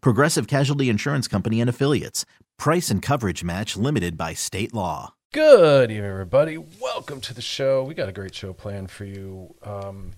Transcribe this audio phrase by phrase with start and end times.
[0.00, 2.24] Progressive Casualty Insurance Company and Affiliates.
[2.58, 5.14] Price and coverage match limited by state law.
[5.32, 6.56] Good evening, everybody.
[6.56, 7.84] Welcome to the show.
[7.84, 9.54] We got a great show planned for you.
[9.62, 10.12] Um,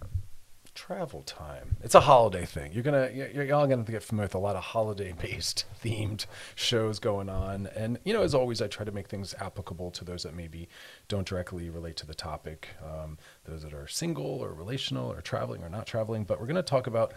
[0.79, 1.77] travel time.
[1.83, 2.73] It's a holiday thing.
[2.73, 7.29] You're gonna, you're, all gonna get familiar with a lot of holiday-based themed shows going
[7.29, 7.67] on.
[7.75, 10.69] And you know, as always, I try to make things applicable to those that maybe
[11.09, 12.69] don't directly relate to the topic.
[12.81, 16.23] Um, those that are single or relational or traveling or not traveling.
[16.23, 17.13] But we're gonna talk about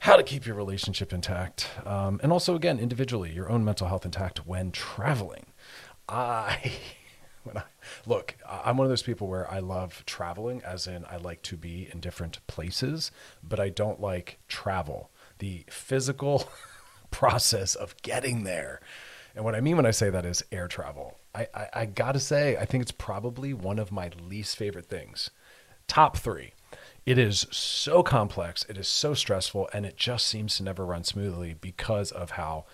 [0.00, 4.04] how to keep your relationship intact, um, and also again individually your own mental health
[4.04, 5.46] intact when traveling.
[6.08, 6.72] I
[7.44, 7.62] when I
[8.06, 11.56] look, I'm one of those people where I love traveling, as in I like to
[11.56, 13.10] be in different places,
[13.42, 15.10] but I don't like travel.
[15.38, 16.48] The physical
[17.10, 18.80] process of getting there.
[19.34, 21.18] And what I mean when I say that is air travel.
[21.34, 25.30] I, I, I gotta say, I think it's probably one of my least favorite things.
[25.86, 26.52] Top three.
[27.06, 31.04] It is so complex, it is so stressful, and it just seems to never run
[31.04, 32.64] smoothly because of how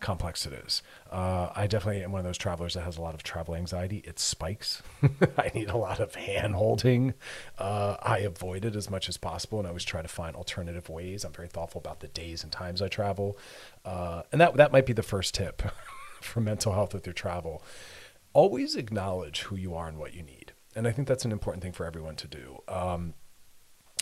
[0.00, 0.82] complex it is.
[1.12, 4.02] Uh, I definitely am one of those travelers that has a lot of travel anxiety.
[4.06, 4.82] It spikes.
[5.38, 7.12] I need a lot of hand holding.
[7.58, 10.88] Uh, I avoid it as much as possible, and I always try to find alternative
[10.88, 11.22] ways.
[11.22, 13.36] I'm very thoughtful about the days and times I travel,
[13.84, 15.60] uh, and that that might be the first tip
[16.22, 17.62] for mental health with your travel.
[18.32, 21.62] Always acknowledge who you are and what you need, and I think that's an important
[21.62, 22.62] thing for everyone to do.
[22.66, 23.12] Um,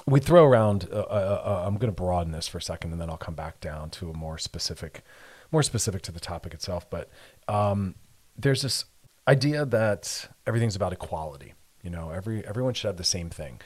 [0.07, 0.89] we throw around.
[0.93, 3.35] Uh, uh, uh, I'm going to broaden this for a second, and then I'll come
[3.35, 5.03] back down to a more specific
[5.53, 7.11] more specific to the topic itself, but
[7.47, 7.95] um,
[8.37, 8.87] there's this
[9.29, 11.53] idea that everything's about equality.
[11.83, 13.61] You know, every everyone should have the same thing.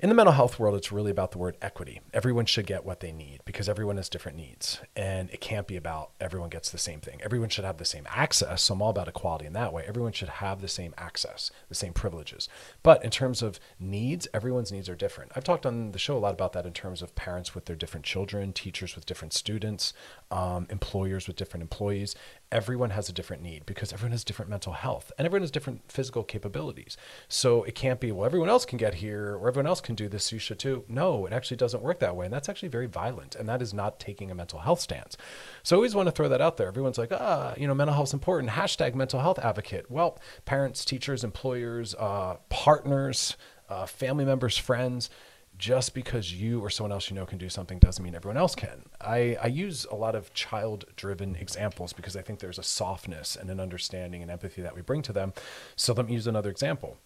[0.00, 2.00] In the mental health world, it's really about the word equity.
[2.14, 4.78] Everyone should get what they need because everyone has different needs.
[4.94, 7.20] And it can't be about everyone gets the same thing.
[7.20, 8.62] Everyone should have the same access.
[8.62, 9.82] So I'm all about equality in that way.
[9.88, 12.48] Everyone should have the same access, the same privileges.
[12.84, 15.32] But in terms of needs, everyone's needs are different.
[15.34, 17.74] I've talked on the show a lot about that in terms of parents with their
[17.74, 19.94] different children, teachers with different students,
[20.30, 22.14] um, employers with different employees
[22.50, 25.82] everyone has a different need because everyone has different mental health and everyone has different
[25.88, 26.96] physical capabilities.
[27.28, 30.08] So it can't be, well, everyone else can get here or everyone else can do
[30.08, 30.84] this, you should too.
[30.88, 32.24] No, it actually doesn't work that way.
[32.24, 33.34] And that's actually very violent.
[33.34, 35.16] And that is not taking a mental health stance.
[35.62, 36.68] So I always want to throw that out there.
[36.68, 38.52] Everyone's like, ah, you know, mental health's important.
[38.52, 39.90] Hashtag mental health advocate.
[39.90, 43.36] Well, parents, teachers, employers, uh, partners,
[43.68, 45.10] uh, family members, friends,
[45.58, 48.54] just because you or someone else you know can do something doesn't mean everyone else
[48.54, 48.84] can.
[49.00, 53.36] I, I use a lot of child driven examples because I think there's a softness
[53.36, 55.32] and an understanding and empathy that we bring to them.
[55.74, 56.96] So let me use another example.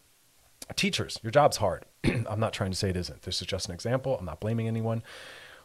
[0.76, 1.86] Teachers, your job's hard.
[2.04, 3.22] I'm not trying to say it isn't.
[3.22, 4.16] This is just an example.
[4.18, 5.02] I'm not blaming anyone.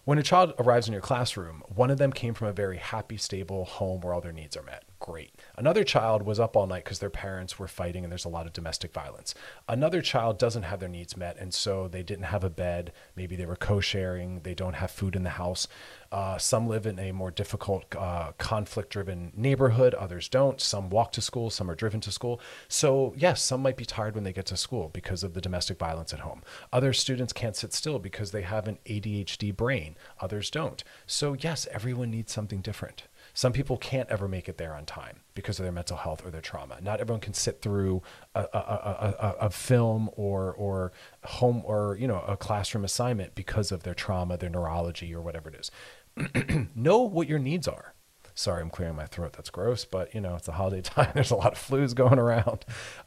[0.06, 3.18] When a child arrives in your classroom, one of them came from a very happy,
[3.18, 4.86] stable home where all their needs are met.
[5.08, 5.36] Great.
[5.56, 8.46] Another child was up all night because their parents were fighting and there's a lot
[8.46, 9.34] of domestic violence.
[9.66, 12.92] Another child doesn't have their needs met and so they didn't have a bed.
[13.16, 14.42] Maybe they were co sharing.
[14.42, 15.70] They don't have food in the house.
[16.12, 19.94] Uh, some live in a more difficult, uh, conflict driven neighborhood.
[19.94, 20.60] Others don't.
[20.60, 21.50] Some walk to school.
[21.50, 22.42] Some are driven to school.
[22.68, 25.80] So, yes, some might be tired when they get to school because of the domestic
[25.80, 26.44] violence at home.
[26.74, 29.96] Other students can't sit still because they have an ADHD brain.
[30.20, 30.84] Others don't.
[31.06, 33.04] So, yes, everyone needs something different.
[33.38, 36.32] Some people can't ever make it there on time because of their mental health or
[36.32, 36.80] their trauma.
[36.82, 38.02] Not everyone can sit through
[38.34, 40.92] a, a, a, a, film or or
[41.24, 45.50] home or you know a classroom assignment because of their trauma, their neurology, or whatever
[45.50, 45.70] it
[46.16, 46.68] is.
[46.76, 47.94] know what your needs are.
[48.34, 49.34] Sorry, I'm clearing my throat.
[49.34, 51.12] That's gross, but you know it's the holiday time.
[51.14, 52.66] There's a lot of flus going around.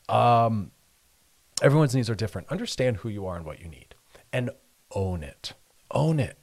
[0.08, 0.70] Um,
[1.60, 2.46] everyone's needs are different.
[2.50, 3.96] Understand who you are and what you need,
[4.32, 4.50] and
[4.92, 5.54] own it.
[5.90, 6.39] Own it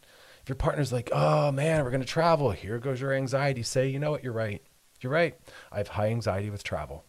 [0.47, 3.89] if your partner's like, oh man, we're going to travel, here goes your anxiety, say,
[3.89, 4.63] you know what, you're right.
[5.01, 5.38] You're right.
[5.73, 7.03] I have high anxiety with travel.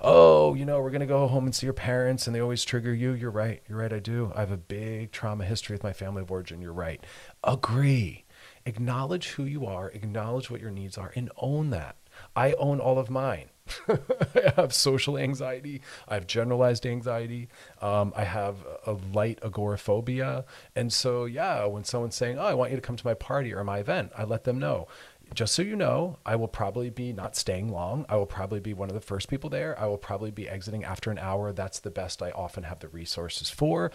[0.00, 2.64] Oh, you know, we're going to go home and see your parents and they always
[2.64, 3.12] trigger you.
[3.12, 3.62] You're right.
[3.68, 3.92] You're right.
[3.92, 4.32] I do.
[4.34, 6.60] I have a big trauma history with my family of origin.
[6.60, 7.06] You're right.
[7.44, 8.24] Agree.
[8.66, 11.94] Acknowledge who you are, acknowledge what your needs are, and own that.
[12.34, 13.50] I own all of mine.
[13.88, 15.82] I have social anxiety.
[16.08, 17.48] I have generalized anxiety.
[17.80, 20.44] Um, I have a light agoraphobia.
[20.74, 23.52] And so, yeah, when someone's saying, Oh, I want you to come to my party
[23.54, 24.88] or my event, I let them know.
[25.34, 28.04] Just so you know, I will probably be not staying long.
[28.08, 29.78] I will probably be one of the first people there.
[29.78, 31.52] I will probably be exiting after an hour.
[31.52, 33.90] That's the best I often have the resources for.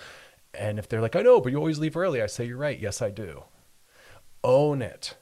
[0.53, 2.79] And if they're like, I know, but you always leave early, I say, You're right.
[2.79, 3.43] Yes, I do.
[4.43, 5.15] Own it.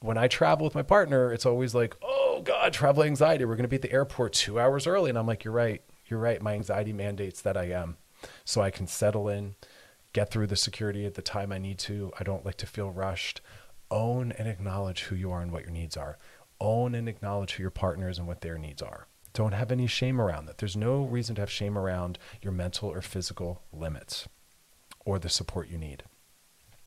[0.00, 3.46] When I travel with my partner, it's always like, Oh Oh, God, travel anxiety.
[3.46, 5.08] We're going to be at the airport two hours early.
[5.08, 5.82] And I'm like, You're right.
[6.06, 6.42] You're right.
[6.42, 7.96] My anxiety mandates that I am.
[8.44, 9.54] So I can settle in,
[10.12, 12.12] get through the security at the time I need to.
[12.20, 13.40] I don't like to feel rushed.
[13.90, 16.18] Own and acknowledge who you are and what your needs are.
[16.60, 19.06] Own and acknowledge who your partner is and what their needs are.
[19.32, 20.58] Don't have any shame around that.
[20.58, 24.28] There's no reason to have shame around your mental or physical limits
[25.06, 26.02] or the support you need.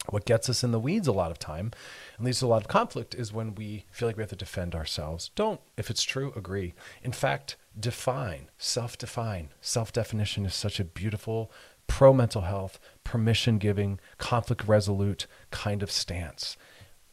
[0.07, 1.71] What gets us in the weeds a lot of time
[2.17, 4.35] and leads to a lot of conflict is when we feel like we have to
[4.35, 5.29] defend ourselves.
[5.35, 6.73] Don't, if it's true, agree.
[7.03, 9.49] In fact, define, self define.
[9.61, 11.51] Self definition is such a beautiful,
[11.87, 16.57] pro mental health, permission giving, conflict resolute kind of stance.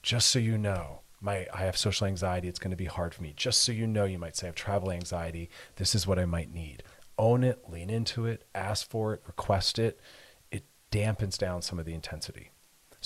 [0.03, 3.23] Just so you know, my I have social anxiety, it's going to be hard for
[3.23, 3.33] me.
[3.37, 6.25] Just so you know, you might say I have travel anxiety, this is what I
[6.25, 6.83] might need.
[7.19, 9.99] Own it, lean into it, ask for it, request it.
[10.51, 12.51] It dampens down some of the intensity.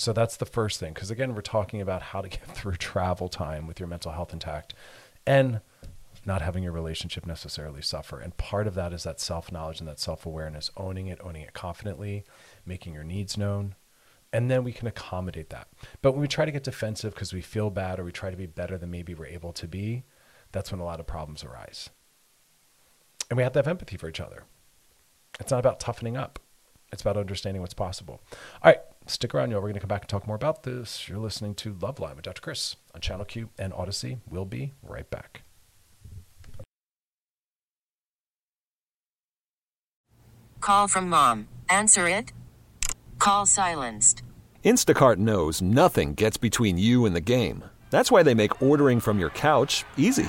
[0.00, 0.94] So that's the first thing.
[0.94, 4.32] Because again, we're talking about how to get through travel time with your mental health
[4.32, 4.72] intact
[5.26, 5.60] and
[6.24, 8.18] not having your relationship necessarily suffer.
[8.18, 11.42] And part of that is that self knowledge and that self awareness, owning it, owning
[11.42, 12.24] it confidently,
[12.64, 13.74] making your needs known.
[14.32, 15.68] And then we can accommodate that.
[16.00, 18.38] But when we try to get defensive because we feel bad or we try to
[18.38, 20.04] be better than maybe we're able to be,
[20.50, 21.90] that's when a lot of problems arise.
[23.28, 24.44] And we have to have empathy for each other.
[25.38, 26.38] It's not about toughening up.
[26.90, 28.22] It's about understanding what's possible.
[28.62, 29.60] All right, stick around, y'all.
[29.60, 31.08] We're going to come back and talk more about this.
[31.08, 32.40] You're listening to Love Line with Dr.
[32.40, 34.18] Chris on Channel Q and Audacy.
[34.28, 35.42] We'll be right back.
[40.60, 41.48] Call from mom.
[41.68, 42.32] Answer it.
[43.18, 44.22] Call silenced.
[44.64, 47.64] Instacart knows nothing gets between you and the game.
[47.90, 50.28] That's why they make ordering from your couch easy.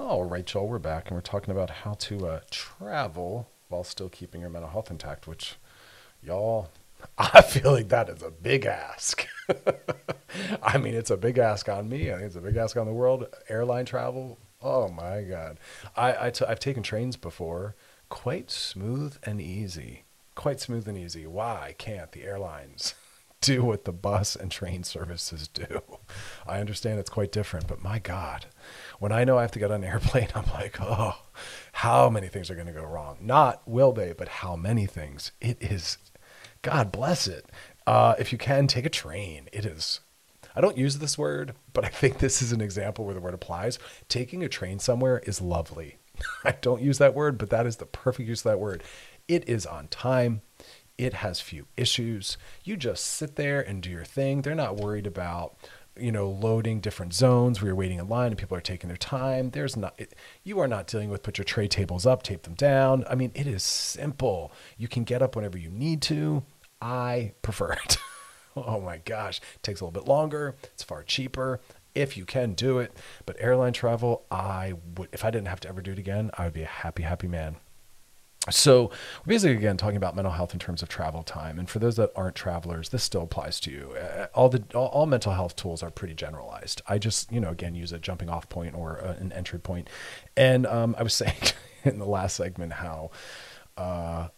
[0.00, 4.40] Right, y'all, we're back and we're talking about how to uh, travel while still keeping
[4.40, 5.56] your mental health intact, which,
[6.22, 6.68] y'all,
[7.18, 9.26] I feel like that is a big ask.
[10.62, 12.10] I mean, it's a big ask on me.
[12.10, 13.26] I think it's a big ask on the world.
[13.48, 15.58] Airline travel, oh my God.
[15.96, 17.74] I, I t- I've taken trains before,
[18.08, 20.04] quite smooth and easy.
[20.36, 21.26] Quite smooth and easy.
[21.26, 22.94] Why can't the airlines
[23.40, 25.82] do what the bus and train services do?
[26.46, 28.46] I understand it's quite different, but my God
[28.98, 31.16] when I know I have to get on an airplane, I'm like, oh,
[31.72, 33.18] how many things are going to go wrong?
[33.20, 35.32] Not will they, but how many things.
[35.40, 35.98] It is,
[36.62, 37.46] God bless it.
[37.86, 39.48] Uh, if you can, take a train.
[39.52, 40.00] It is,
[40.54, 43.34] I don't use this word, but I think this is an example where the word
[43.34, 43.78] applies.
[44.08, 45.98] Taking a train somewhere is lovely.
[46.44, 48.82] I don't use that word, but that is the perfect use of that word.
[49.28, 50.42] It is on time.
[50.96, 52.36] It has few issues.
[52.64, 54.42] You just sit there and do your thing.
[54.42, 55.54] They're not worried about
[55.98, 58.96] you know, loading different zones where you're waiting in line and people are taking their
[58.96, 59.50] time.
[59.50, 60.14] There's not, it,
[60.44, 63.04] you are not dealing with put your tray tables up, tape them down.
[63.08, 64.52] I mean, it is simple.
[64.76, 66.42] You can get up whenever you need to.
[66.80, 67.98] I prefer it.
[68.56, 69.40] oh my gosh.
[69.56, 70.56] It takes a little bit longer.
[70.74, 71.60] It's far cheaper.
[71.94, 72.92] if you can do it.
[73.26, 76.44] But airline travel, I would, if I didn't have to ever do it again, I
[76.44, 77.56] would be a happy, happy man.
[78.50, 78.90] So
[79.24, 81.96] we're basically again talking about mental health in terms of travel time, and for those
[81.96, 83.96] that aren't travelers, this still applies to you.
[84.34, 86.80] All the all, all mental health tools are pretty generalized.
[86.88, 89.90] I just you know again use a jumping off point or an entry point,
[90.36, 91.34] and um, I was saying
[91.84, 93.10] in the last segment how.
[93.76, 94.28] Uh,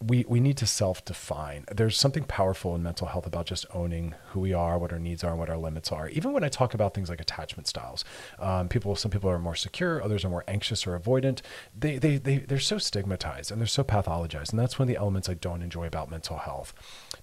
[0.00, 1.64] we we need to self-define.
[1.74, 5.24] There's something powerful in mental health about just owning who we are, what our needs
[5.24, 6.08] are, and what our limits are.
[6.10, 8.04] Even when I talk about things like attachment styles,
[8.38, 11.40] um, people some people are more secure, others are more anxious or avoidant.
[11.78, 15.00] They they they they're so stigmatized and they're so pathologized, and that's one of the
[15.00, 16.74] elements I don't enjoy about mental health.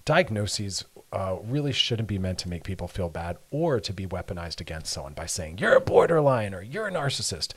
[0.04, 4.60] Diagnoses uh, really shouldn't be meant to make people feel bad or to be weaponized
[4.60, 7.52] against someone by saying you're a borderline or you're a narcissist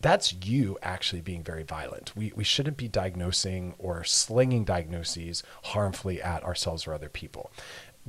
[0.00, 2.16] that's you actually being very violent.
[2.16, 7.52] We, we shouldn't be diagnosing or slinging diagnoses harmfully at ourselves or other people.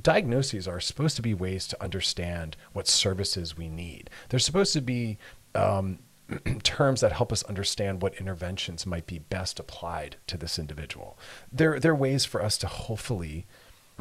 [0.00, 4.08] Diagnoses are supposed to be ways to understand what services we need.
[4.30, 5.18] They're supposed to be
[5.54, 5.98] um,
[6.62, 11.18] terms that help us understand what interventions might be best applied to this individual.
[11.52, 13.46] They're, they're ways for us to hopefully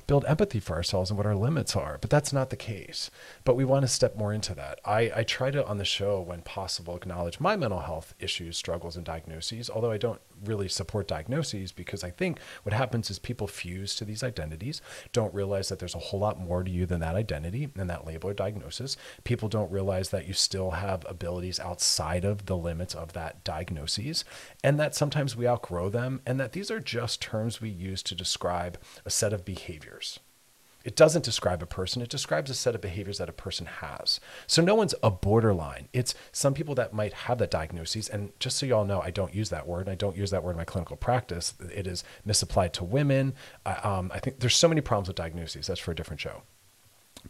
[0.07, 1.97] build empathy for ourselves and what our limits are.
[1.99, 3.09] But that's not the case.
[3.43, 4.79] But we want to step more into that.
[4.85, 8.95] I, I try to, on the show, when possible, acknowledge my mental health issues, struggles,
[8.95, 13.47] and diagnoses, although I don't really support diagnoses because I think what happens is people
[13.47, 14.81] fuse to these identities,
[15.13, 18.05] don't realize that there's a whole lot more to you than that identity and that
[18.05, 18.97] label or diagnosis.
[19.23, 24.23] People don't realize that you still have abilities outside of the limits of that diagnoses,
[24.63, 28.15] and that sometimes we outgrow them, and that these are just terms we use to
[28.15, 30.19] describe a set of behaviors.
[30.83, 34.19] It doesn't describe a person, it describes a set of behaviors that a person has.
[34.47, 35.87] So no one's a borderline.
[35.93, 38.09] It's some people that might have that diagnosis.
[38.09, 39.87] And just so y'all know, I don't use that word.
[39.89, 41.53] I don't use that word in my clinical practice.
[41.73, 43.33] It is misapplied to women.
[43.65, 45.67] I, um, I think there's so many problems with diagnoses.
[45.67, 46.43] That's for a different show.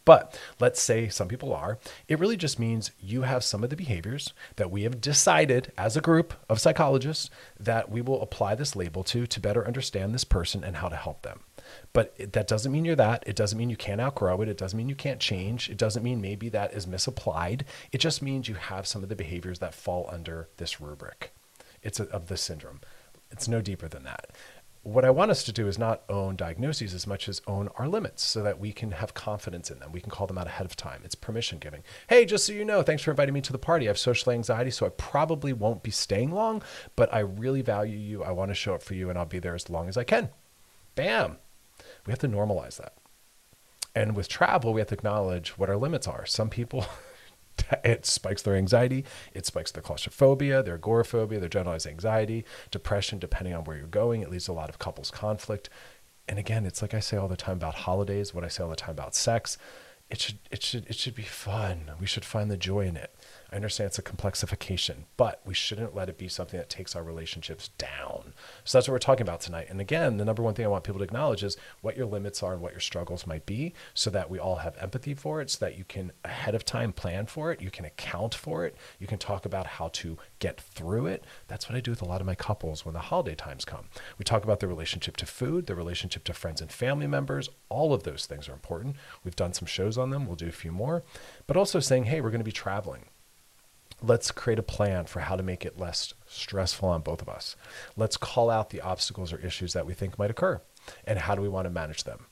[0.04, 1.78] But let's say some people are.
[2.08, 5.96] It really just means you have some of the behaviors that we have decided as
[5.96, 10.24] a group of psychologists that we will apply this label to to better understand this
[10.24, 11.40] person and how to help them.
[11.92, 13.22] But it, that doesn't mean you're that.
[13.26, 14.48] It doesn't mean you can't outgrow it.
[14.48, 15.70] It doesn't mean you can't change.
[15.70, 17.64] It doesn't mean maybe that is misapplied.
[17.92, 21.32] It just means you have some of the behaviors that fall under this rubric.
[21.82, 22.80] It's a, of the syndrome.
[23.30, 24.30] It's no deeper than that
[24.84, 27.86] what I want us to do is not own diagnoses as much as own our
[27.86, 29.92] limits so that we can have confidence in them.
[29.92, 31.02] We can call them out ahead of time.
[31.04, 31.84] It's permission giving.
[32.08, 33.86] Hey, just so you know, thanks for inviting me to the party.
[33.86, 36.62] I have social anxiety, so I probably won't be staying long,
[36.96, 38.24] but I really value you.
[38.24, 40.02] I want to show up for you, and I'll be there as long as I
[40.02, 40.30] can.
[40.96, 41.36] Bam.
[42.04, 42.94] We have to normalize that.
[43.94, 46.26] And with travel, we have to acknowledge what our limits are.
[46.26, 46.86] Some people,
[47.84, 49.04] it spikes their anxiety,
[49.34, 54.22] it spikes their claustrophobia, their agoraphobia, their generalized anxiety, depression, depending on where you're going.
[54.22, 55.68] It leads to a lot of couples conflict.
[56.28, 58.70] And again, it's like I say all the time about holidays, what I say all
[58.70, 59.58] the time about sex.
[60.08, 61.92] It should, it should, it should be fun.
[61.98, 63.14] We should find the joy in it.
[63.52, 67.02] I understand it's a complexification, but we shouldn't let it be something that takes our
[67.02, 68.32] relationships down.
[68.64, 69.66] So that's what we're talking about tonight.
[69.68, 72.42] And again, the number one thing I want people to acknowledge is what your limits
[72.42, 75.50] are and what your struggles might be so that we all have empathy for it,
[75.50, 78.74] so that you can ahead of time plan for it, you can account for it,
[78.98, 81.22] you can talk about how to get through it.
[81.48, 83.88] That's what I do with a lot of my couples when the holiday times come.
[84.16, 87.50] We talk about their relationship to food, their relationship to friends and family members.
[87.68, 88.96] All of those things are important.
[89.24, 91.02] We've done some shows on them, we'll do a few more,
[91.46, 93.04] but also saying, hey, we're going to be traveling
[94.02, 97.56] let's create a plan for how to make it less stressful on both of us.
[97.96, 100.60] Let's call out the obstacles or issues that we think might occur
[101.04, 102.26] and how do we want to manage them.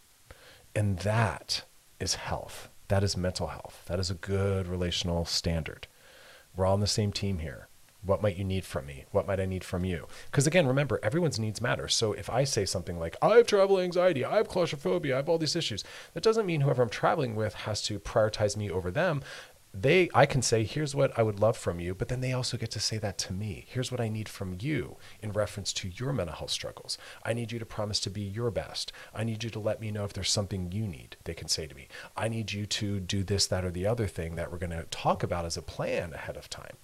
[0.75, 1.63] And that
[1.99, 2.69] is health.
[2.89, 3.85] That is mental health.
[3.87, 5.87] That is a good relational standard.
[6.57, 7.69] We're all on the same team here.
[8.03, 9.05] What might you need from me?
[9.11, 10.07] What might I need from you?
[10.31, 11.87] Because again, remember, everyone's needs matter.
[11.87, 15.29] So if I say something like, I have travel anxiety, I have claustrophobia, I have
[15.29, 15.85] all these issues,
[16.15, 19.23] that doesn't mean whoever I'm traveling with has to prioritize me over them
[19.73, 22.57] they i can say here's what i would love from you but then they also
[22.57, 23.65] get to say that to me.
[23.69, 26.99] Here's what i need from you in reference to your mental health struggles.
[27.25, 28.93] I need you to promise to be your best.
[29.15, 31.67] I need you to let me know if there's something you need they can say
[31.67, 31.89] to me.
[32.17, 34.85] I need you to do this that or the other thing that we're going to
[34.91, 36.77] talk about as a plan ahead of time.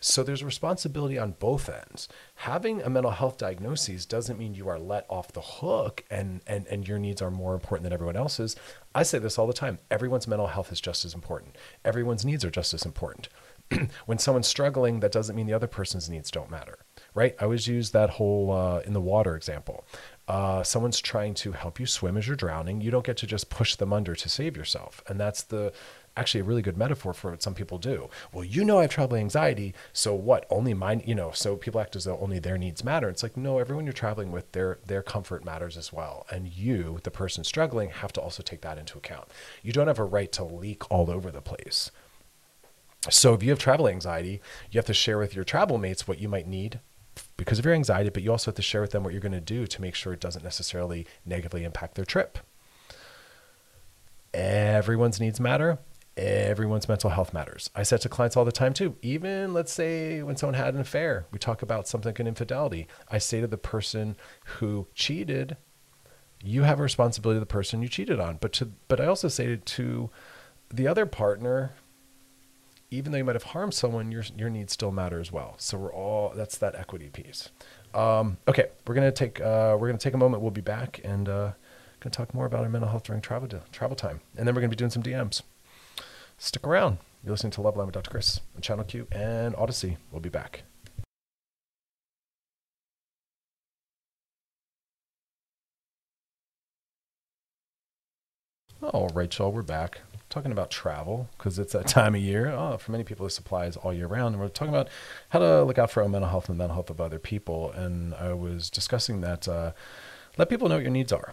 [0.00, 2.08] So there's responsibility on both ends.
[2.34, 6.66] Having a mental health diagnosis doesn't mean you are let off the hook and, and,
[6.66, 8.54] and your needs are more important than everyone else's.
[8.94, 12.44] I say this all the time everyone's mental health is just as important, everyone's needs
[12.44, 13.28] are just as important.
[14.06, 16.78] when someone's struggling, that doesn't mean the other person's needs don't matter,
[17.14, 17.34] right?
[17.40, 19.84] I always use that whole uh, in the water example.
[20.28, 22.80] Uh, someone's trying to help you swim as you're drowning.
[22.80, 25.02] You don't get to just push them under to save yourself.
[25.08, 25.72] And that's the
[26.16, 28.08] actually a really good metaphor for what some people do.
[28.32, 30.46] Well, you know I have travel anxiety, so what?
[30.50, 33.08] Only mine, you know, so people act as though only their needs matter.
[33.08, 36.26] It's like, no, everyone you're traveling with, their their comfort matters as well.
[36.30, 39.28] And you, the person struggling, have to also take that into account.
[39.62, 41.90] You don't have a right to leak all over the place.
[43.10, 44.40] So if you have travel anxiety,
[44.70, 46.80] you have to share with your travel mates what you might need
[47.36, 49.32] because of your anxiety, but you also have to share with them what you're going
[49.32, 52.38] to do to make sure it doesn't necessarily negatively impact their trip.
[54.32, 55.78] Everyone's needs matter.
[56.16, 57.70] Everyone's mental health matters.
[57.74, 60.80] I said to clients all the time too, even let's say when someone had an
[60.80, 62.86] affair, we talk about something like an infidelity.
[63.10, 65.56] I say to the person who cheated,
[66.42, 68.38] you have a responsibility to the person you cheated on.
[68.40, 70.10] But to but I also say to
[70.72, 71.74] the other partner,
[72.90, 75.54] even though you might have harmed someone, your your needs still matter as well.
[75.58, 77.50] So we're all that's that equity piece.
[77.92, 80.42] Um, okay, we're gonna take uh, we're gonna take a moment.
[80.42, 81.52] We'll be back and uh,
[82.00, 84.68] gonna talk more about our mental health during travel travel time, and then we're gonna
[84.68, 85.42] be doing some DMs.
[86.38, 86.98] Stick around.
[87.22, 88.10] You're listening to Love Line with Dr.
[88.10, 89.96] Chris on Channel Q and Audacy.
[90.10, 90.64] We'll be back.
[99.14, 102.48] Right, y'all, we're back talking about travel because it's that time of year.
[102.48, 104.34] Oh, for many people, this applies all year round.
[104.34, 104.88] And we're talking about
[105.28, 107.70] how to look out for our mental health and the mental health of other people.
[107.70, 109.70] And I was discussing that uh,
[110.36, 111.32] let people know what your needs are.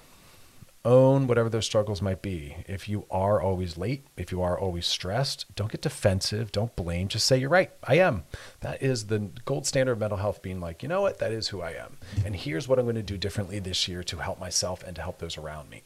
[0.84, 2.56] Own whatever those struggles might be.
[2.68, 6.52] If you are always late, if you are always stressed, don't get defensive.
[6.52, 7.08] Don't blame.
[7.08, 7.72] Just say, You're right.
[7.84, 8.24] I am.
[8.62, 11.20] That is the gold standard of mental health being like, You know what?
[11.20, 11.98] That is who I am.
[12.26, 15.04] And here's what I'm going to do differently this year to help myself and to
[15.04, 15.84] help those around me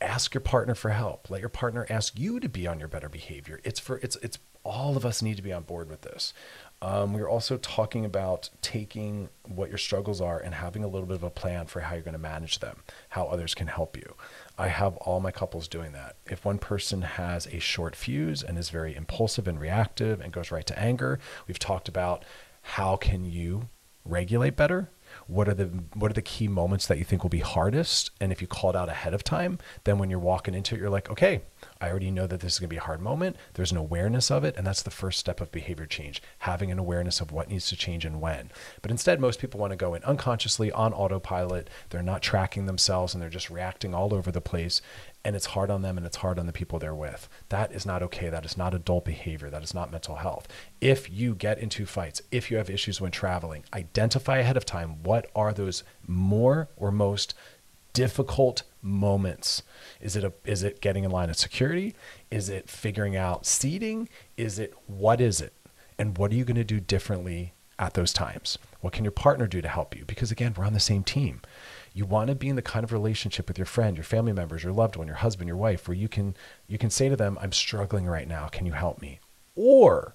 [0.00, 3.08] ask your partner for help let your partner ask you to be on your better
[3.08, 6.34] behavior it's for it's it's all of us need to be on board with this
[6.86, 11.06] um, we are also talking about taking what your struggles are and having a little
[11.06, 13.96] bit of a plan for how you're going to manage them how others can help
[13.96, 14.14] you.
[14.56, 16.14] I have all my couples doing that.
[16.26, 20.52] If one person has a short fuse and is very impulsive and reactive and goes
[20.52, 22.24] right to anger we've talked about
[22.62, 23.68] how can you
[24.04, 24.88] regulate better
[25.26, 25.64] what are the
[25.94, 28.10] what are the key moments that you think will be hardest?
[28.20, 30.80] And if you call it out ahead of time then when you're walking into it
[30.80, 31.42] you're like okay
[31.80, 33.36] i already know that this is going to be a hard moment.
[33.54, 36.78] There's an awareness of it and that's the first step of behavior change having an
[36.78, 38.50] awareness of what needs to change and when.
[38.82, 41.68] But instead most people want to go in unconsciously on autopilot.
[41.90, 44.80] They're not tracking themselves and they're just reacting all over the place
[45.26, 47.28] and it's hard on them and it's hard on the people they're with.
[47.48, 48.28] That is not okay.
[48.28, 49.50] That is not adult behavior.
[49.50, 50.46] That is not mental health.
[50.80, 55.02] If you get into fights, if you have issues when traveling, identify ahead of time
[55.02, 57.34] what are those more or most
[57.92, 59.64] difficult moments.
[60.00, 61.96] Is it a is it getting in line of security?
[62.30, 64.08] Is it figuring out seating?
[64.36, 65.54] Is it what is it?
[65.98, 68.58] And what are you going to do differently at those times?
[68.80, 70.04] What can your partner do to help you?
[70.04, 71.40] Because again, we're on the same team.
[71.96, 74.62] You want to be in the kind of relationship with your friend, your family members,
[74.62, 76.36] your loved one, your husband, your wife, where you can
[76.68, 78.48] you can say to them, "I'm struggling right now.
[78.48, 79.18] Can you help me?"
[79.54, 80.14] Or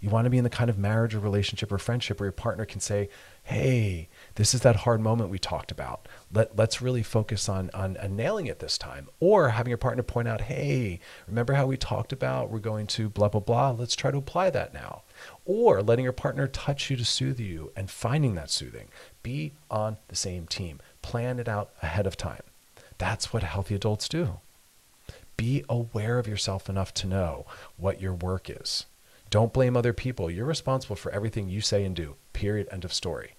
[0.00, 2.32] you want to be in the kind of marriage or relationship or friendship where your
[2.32, 3.08] partner can say,
[3.44, 6.08] "Hey, this is that hard moment we talked about.
[6.32, 10.02] Let let's really focus on on, on nailing it this time." Or having your partner
[10.02, 10.98] point out, "Hey,
[11.28, 13.70] remember how we talked about we're going to blah blah blah.
[13.70, 15.04] Let's try to apply that now."
[15.44, 18.88] Or letting your partner touch you to soothe you and finding that soothing.
[19.22, 22.42] Be on the same team plan it out ahead of time.
[22.96, 24.40] That's what healthy adults do.
[25.36, 27.44] Be aware of yourself enough to know
[27.76, 28.86] what your work is.
[29.28, 30.30] Don't blame other people.
[30.30, 32.16] You're responsible for everything you say and do.
[32.32, 32.68] Period.
[32.70, 33.32] End of story.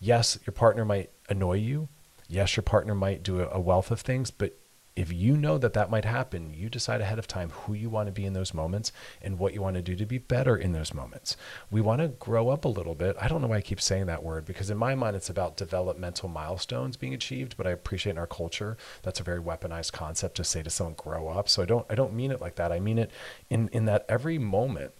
[0.00, 1.88] Yes, your partner might annoy you.
[2.28, 4.58] Yes, your partner might do a wealth of things, but
[4.96, 8.06] if you know that that might happen, you decide ahead of time who you want
[8.06, 10.70] to be in those moments and what you want to do to be better in
[10.70, 11.36] those moments.
[11.68, 13.16] We want to grow up a little bit.
[13.20, 15.56] I don't know why I keep saying that word because in my mind it's about
[15.56, 20.36] developmental milestones being achieved, but I appreciate in our culture that's a very weaponized concept
[20.36, 21.48] to say to someone grow up.
[21.48, 22.70] So I don't I don't mean it like that.
[22.70, 23.10] I mean it
[23.50, 24.92] in in that every moment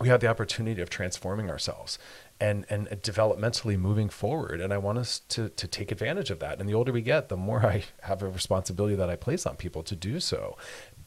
[0.00, 1.98] we have the opportunity of transforming ourselves
[2.40, 4.60] and and developmentally moving forward.
[4.60, 6.60] And i want us to to take advantage of that.
[6.60, 9.56] And the older we get the more i have a responsibility that i place on
[9.56, 10.56] people to do so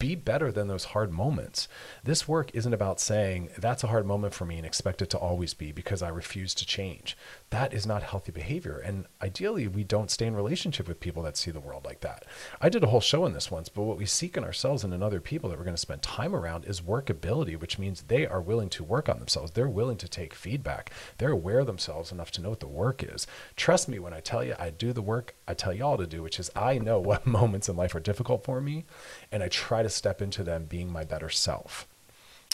[0.01, 1.67] be better than those hard moments.
[2.03, 5.17] This work isn't about saying that's a hard moment for me and expect it to
[5.19, 7.15] always be because I refuse to change.
[7.51, 8.79] That is not healthy behavior.
[8.79, 12.25] And ideally, we don't stay in relationship with people that see the world like that.
[12.59, 14.91] I did a whole show on this once, but what we seek in ourselves and
[14.91, 18.25] in other people that we're going to spend time around is workability, which means they
[18.25, 19.51] are willing to work on themselves.
[19.51, 20.91] They're willing to take feedback.
[21.19, 23.27] They're aware of themselves enough to know what the work is.
[23.55, 26.23] Trust me when I tell you I do the work I tell y'all to do,
[26.23, 28.85] which is I know what moments in life are difficult for me
[29.31, 31.87] and I try to step into them being my better self.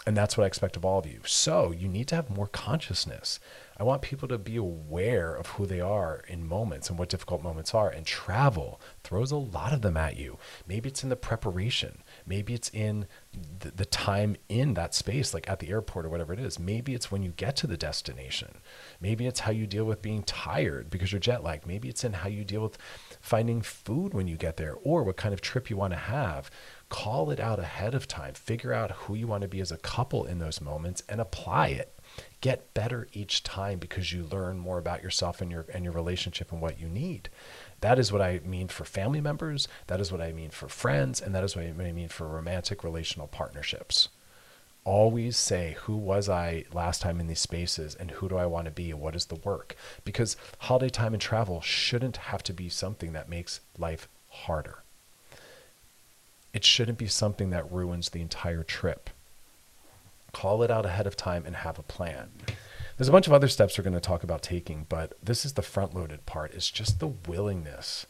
[0.08, 1.20] And that's what I expect of all of you.
[1.26, 3.42] So you need to have more consciousness.
[3.76, 7.44] I want people to be aware of who they are in moments and what difficult
[7.44, 7.90] moments are.
[7.90, 10.38] And travel throws a lot of them at you.
[10.66, 12.04] Maybe it's in the preparation.
[12.26, 13.06] Maybe it's in
[13.60, 16.58] the, the time in that space, like at the airport or whatever it is.
[16.58, 18.60] Maybe it's when you get to the destination.
[19.02, 21.68] Maybe it's how you deal with being tired because you're jet lagged.
[21.68, 22.78] Maybe it's in how you deal with
[23.28, 26.50] finding food when you get there or what kind of trip you want to have
[26.90, 28.34] call it out ahead of time.
[28.34, 31.68] Figure out who you want to be as a couple in those moments and apply
[31.68, 31.94] it.
[32.40, 36.52] Get better each time because you learn more about yourself and your and your relationship
[36.54, 37.30] and what you need.
[37.82, 41.22] That is what I mean for family members, that is what I mean for friends,
[41.22, 44.08] and that is what I mean for romantic relational partnerships
[44.88, 48.64] always say who was i last time in these spaces and who do i want
[48.64, 49.76] to be and what is the work?
[50.06, 54.84] Because holiday time and travel shouldn't have to be something that makes life harder.
[56.54, 59.10] It shouldn't be something that ruins the entire trip.
[60.32, 62.30] Call it out ahead of time and have a plan.
[62.96, 65.54] There's a bunch of other steps we're going to talk about taking but this is
[65.54, 68.06] the front loaded part it's just the willingness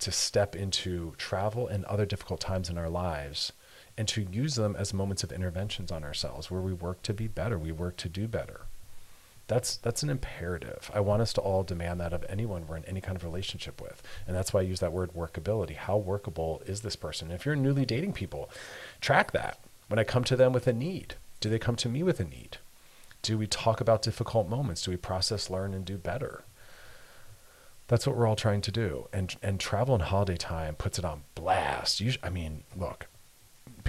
[0.00, 3.52] to step into travel and other difficult times in our lives
[4.00, 7.28] and to use them as moments of interventions on ourselves where we work to be
[7.28, 8.62] better, we work to do better.
[9.46, 10.90] That's that's an imperative.
[10.94, 13.78] I want us to all demand that of anyone we're in any kind of relationship
[13.78, 14.02] with.
[14.26, 15.76] And that's why I use that word workability.
[15.76, 17.30] How workable is this person?
[17.30, 18.48] If you're newly dating people,
[19.02, 19.58] track that.
[19.88, 22.24] When I come to them with a need, do they come to me with a
[22.24, 22.56] need?
[23.20, 24.82] Do we talk about difficult moments?
[24.82, 26.44] Do we process, learn, and do better?
[27.88, 29.08] That's what we're all trying to do.
[29.12, 32.00] And and travel and holiday time puts it on blast.
[32.00, 33.08] You, I mean, look,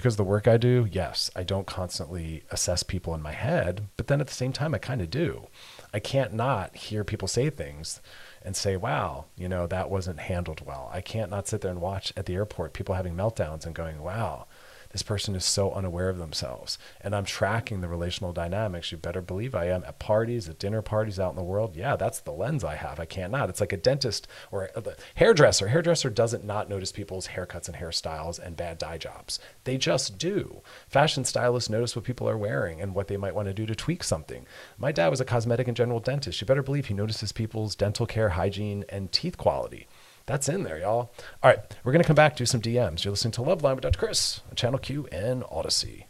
[0.01, 4.07] because the work I do, yes, I don't constantly assess people in my head, but
[4.07, 5.45] then at the same time, I kind of do.
[5.93, 8.01] I can't not hear people say things
[8.41, 10.89] and say, wow, you know, that wasn't handled well.
[10.91, 14.01] I can't not sit there and watch at the airport people having meltdowns and going,
[14.01, 14.47] wow,
[14.91, 16.77] this person is so unaware of themselves.
[17.01, 18.91] And I'm tracking the relational dynamics.
[18.91, 21.75] You better believe I am at parties, at dinner parties out in the world.
[21.75, 22.99] Yeah, that's the lens I have.
[22.99, 23.49] I can't not.
[23.49, 24.84] It's like a dentist or a
[25.15, 25.69] hairdresser.
[25.69, 29.39] Hairdresser doesn't not notice people's haircuts and hairstyles and bad dye jobs.
[29.63, 30.62] They just do.
[30.88, 33.75] Fashion stylists notice what people are wearing and what they might want to do to
[33.75, 34.45] tweak something.
[34.77, 36.41] My dad was a cosmetic and general dentist.
[36.41, 39.88] You better believe he notices people's dental care, hygiene, and teeth quality.
[40.25, 41.12] That's in there, y'all.
[41.43, 43.03] All right, we're going to come back to some DMs.
[43.03, 43.99] You're listening to Love Line with Dr.
[43.99, 46.05] Chris on Channel Q and Audacy.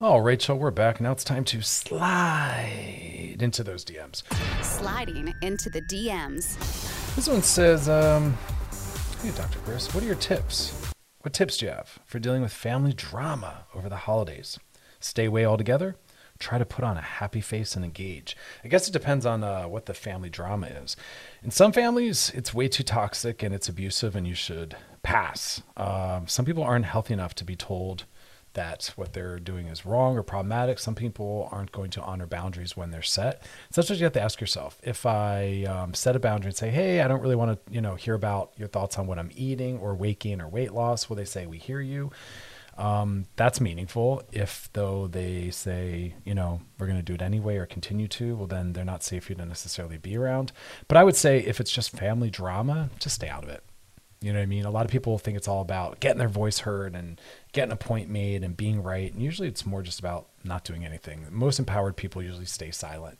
[0.00, 1.00] All right, so we're back.
[1.00, 4.22] Now it's time to slide into those DMs.
[4.62, 6.56] Sliding into the DMs.
[7.16, 8.36] This one says, um,
[9.22, 9.58] Hey, Dr.
[9.60, 10.92] Chris, what are your tips?
[11.20, 14.58] What tips do you have for dealing with family drama over the holidays?
[15.00, 15.96] Stay away altogether?
[16.38, 18.36] Try to put on a happy face and engage.
[18.64, 20.96] I guess it depends on uh, what the family drama is.
[21.42, 25.62] In some families, it's way too toxic and it's abusive, and you should pass.
[25.76, 28.04] Um, some people aren't healthy enough to be told
[28.56, 30.78] that what they're doing is wrong or problematic.
[30.78, 33.42] Some people aren't going to honor boundaries when they're set.
[33.70, 34.80] So that's what you have to ask yourself.
[34.82, 37.82] If I um, set a boundary and say, "Hey, I don't really want to, you
[37.82, 41.08] know, hear about your thoughts on what I'm eating or weight gain or weight loss,"
[41.08, 42.10] will they say, "We hear you"?
[42.78, 44.22] Um, that's meaningful.
[44.32, 48.36] If though they say, you know, we're going to do it anyway or continue to,
[48.36, 50.52] well, then they're not safe for you to necessarily be around.
[50.88, 53.62] But I would say if it's just family drama, just stay out of it.
[54.22, 54.64] You know what I mean?
[54.64, 57.20] A lot of people think it's all about getting their voice heard and
[57.52, 59.12] getting a point made and being right.
[59.12, 61.26] And usually it's more just about not doing anything.
[61.30, 63.18] Most empowered people usually stay silent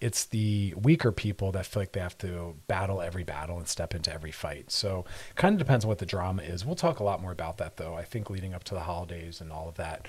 [0.00, 3.94] it's the weaker people that feel like they have to battle every battle and step
[3.94, 4.70] into every fight.
[4.70, 5.04] So
[5.36, 6.64] kind of depends on what the drama is.
[6.64, 7.94] We'll talk a lot more about that though.
[7.94, 10.08] I think leading up to the holidays and all of that.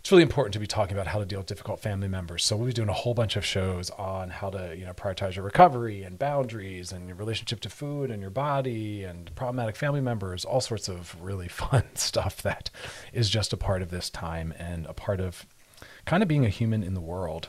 [0.00, 2.44] It's really important to be talking about how to deal with difficult family members.
[2.44, 5.36] So we'll be doing a whole bunch of shows on how to, you know, prioritize
[5.36, 10.00] your recovery and boundaries and your relationship to food and your body and problematic family
[10.00, 12.68] members, all sorts of really fun stuff that
[13.12, 15.46] is just a part of this time and a part of
[16.04, 17.48] kind of being a human in the world.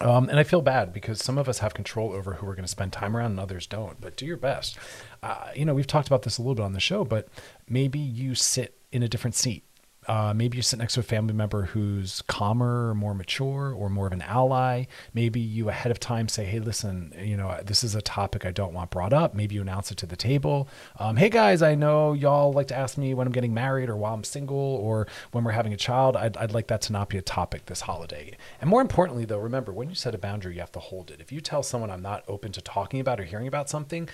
[0.00, 2.64] Um, and I feel bad because some of us have control over who we're going
[2.64, 4.00] to spend time around and others don't.
[4.00, 4.76] But do your best.
[5.22, 7.28] Uh, you know, we've talked about this a little bit on the show, but
[7.68, 9.64] maybe you sit in a different seat
[10.06, 13.88] uh, maybe you sit next to a family member who's calmer or more mature or
[13.88, 14.84] more of an ally.
[15.12, 18.50] Maybe you ahead of time say, hey, listen, you know, this is a topic I
[18.50, 19.34] don't want brought up.
[19.34, 20.68] Maybe you announce it to the table.
[20.98, 23.96] Um, hey, guys, I know y'all like to ask me when I'm getting married or
[23.96, 26.16] while I'm single or when we're having a child.
[26.16, 28.36] I'd, I'd like that to not be a topic this holiday.
[28.60, 31.20] And more importantly, though, remember, when you set a boundary, you have to hold it.
[31.20, 34.08] If you tell someone I'm not open to talking about or hearing about something,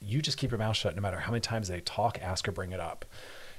[0.00, 2.52] you just keep your mouth shut no matter how many times they talk, ask, or
[2.52, 3.04] bring it up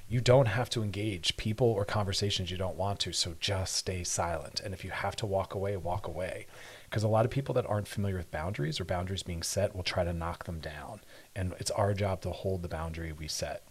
[0.09, 3.11] you don't have to engage people or conversations you don't want to.
[3.11, 4.61] So just stay silent.
[4.61, 6.47] And if you have to walk away, walk away.
[6.85, 9.83] Because a lot of people that aren't familiar with boundaries or boundaries being set will
[9.83, 11.01] try to knock them down.
[11.35, 13.63] And it's our job to hold the boundary we set.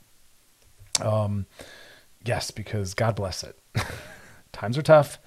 [1.01, 1.47] Um,
[2.25, 3.59] yes, because God bless it.
[4.53, 5.19] Times are tough.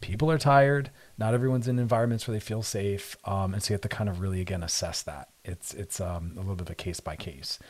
[0.00, 0.90] People are tired.
[1.16, 3.16] Not everyone's in environments where they feel safe.
[3.24, 5.28] Um, and so you have to kind of really, again, assess that.
[5.44, 7.60] It's, it's um, a little bit of a case by case.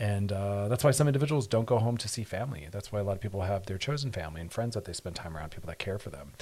[0.00, 2.66] And uh, that's why some individuals don't go home to see family.
[2.72, 5.14] That's why a lot of people have their chosen family and friends that they spend
[5.14, 6.32] time around, people that care for them.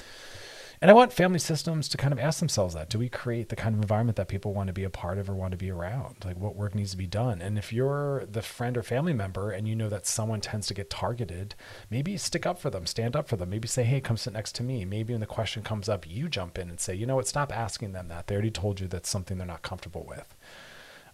[0.81, 2.89] And I want family systems to kind of ask themselves that.
[2.89, 5.29] Do we create the kind of environment that people want to be a part of
[5.29, 6.23] or want to be around?
[6.23, 7.41] Like what work needs to be done?
[7.41, 10.73] And if you're the friend or family member and you know that someone tends to
[10.73, 11.53] get targeted,
[11.89, 13.49] maybe stick up for them, stand up for them.
[13.49, 14.85] Maybe say, hey, come sit next to me.
[14.85, 17.53] Maybe when the question comes up, you jump in and say, you know what, stop
[17.53, 18.27] asking them that.
[18.27, 20.33] They already told you that's something they're not comfortable with.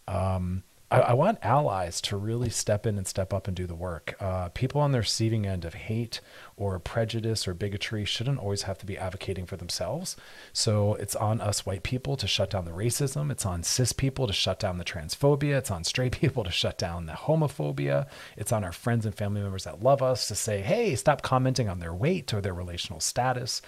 [0.08, 3.74] Um, I, I, want allies to really step in and step up and do the
[3.74, 4.16] work.
[4.20, 6.22] Uh, people on the receiving end of hate
[6.58, 10.16] or prejudice or bigotry shouldn't always have to be advocating for themselves.
[10.54, 13.32] So it's on us white people to shut down the racism.
[13.32, 15.58] It's on cis people to shut down the transphobia.
[15.58, 18.08] It's on straight people to shut down the homophobia.
[18.38, 21.68] It's on our friends and family members that love us to say, hey, stop commenting
[21.68, 23.62] on their weight or their relational status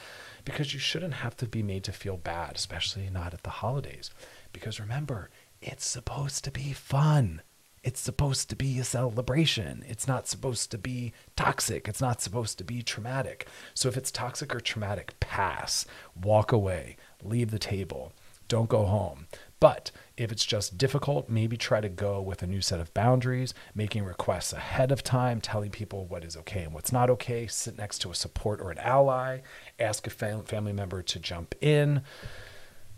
[0.45, 4.11] because you shouldn't have to be made to feel bad, especially not at the holidays.
[4.53, 5.29] Because remember,
[5.67, 7.41] it's supposed to be fun.
[7.83, 9.83] It's supposed to be a celebration.
[9.87, 11.87] It's not supposed to be toxic.
[11.87, 13.47] It's not supposed to be traumatic.
[13.73, 15.85] So if it's toxic or traumatic, pass,
[16.21, 18.13] walk away, leave the table,
[18.47, 19.27] don't go home.
[19.59, 23.53] But if it's just difficult, maybe try to go with a new set of boundaries,
[23.75, 27.77] making requests ahead of time, telling people what is okay and what's not okay, sit
[27.77, 29.39] next to a support or an ally,
[29.79, 32.01] ask a fam- family member to jump in,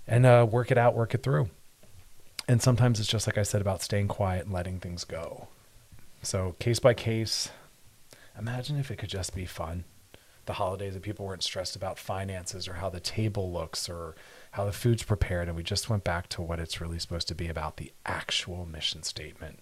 [0.05, 1.49] and uh, work it out, work it through
[2.49, 5.49] and sometimes it's just like I said about staying quiet and letting things go.
[6.23, 7.51] So case by case,
[8.35, 9.83] imagine if it could just be fun.
[10.47, 14.15] The holidays that people weren't stressed about finances or how the table looks or
[14.53, 17.35] how the food's prepared, and we just went back to what it's really supposed to
[17.35, 19.59] be about the actual mission statement.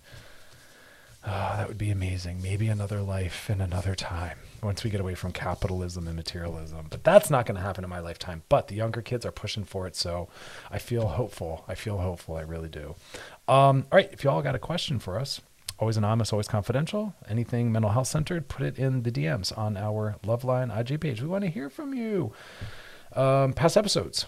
[1.25, 2.41] Oh, that would be amazing.
[2.41, 6.87] Maybe another life in another time once we get away from capitalism and materialism.
[6.89, 8.43] But that's not going to happen in my lifetime.
[8.49, 9.95] But the younger kids are pushing for it.
[9.95, 10.29] So
[10.71, 11.65] I feel hopeful.
[11.67, 12.35] I feel hopeful.
[12.35, 12.95] I really do.
[13.47, 14.09] Um, all right.
[14.11, 15.41] If y'all got a question for us,
[15.79, 20.15] always anonymous, always confidential, anything mental health centered, put it in the DMs on our
[20.23, 21.21] Loveline IG page.
[21.21, 22.31] We want to hear from you.
[23.15, 24.27] Um, past episodes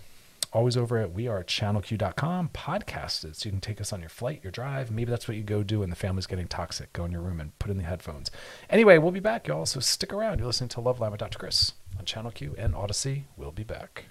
[0.51, 4.91] always over at wearechannelq.com podcasted so you can take us on your flight your drive.
[4.91, 6.91] Maybe that's what you go do when the family's getting toxic.
[6.93, 8.31] Go in your room and put in the headphones.
[8.69, 10.39] Anyway we'll be back y'all so stick around.
[10.39, 13.23] You're listening to love line with dr chris on channel q and Audacy.
[13.37, 14.05] We'll be back.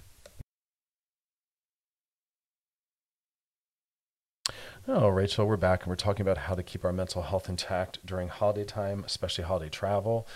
[4.87, 8.03] Oh, Rachel, we're back and we're talking about how to keep our mental health intact
[8.03, 10.27] during holiday time, especially holiday travel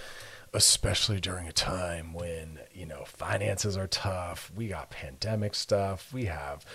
[0.54, 6.26] especially during a time when you know finances are tough we got pandemic stuff we
[6.26, 6.66] have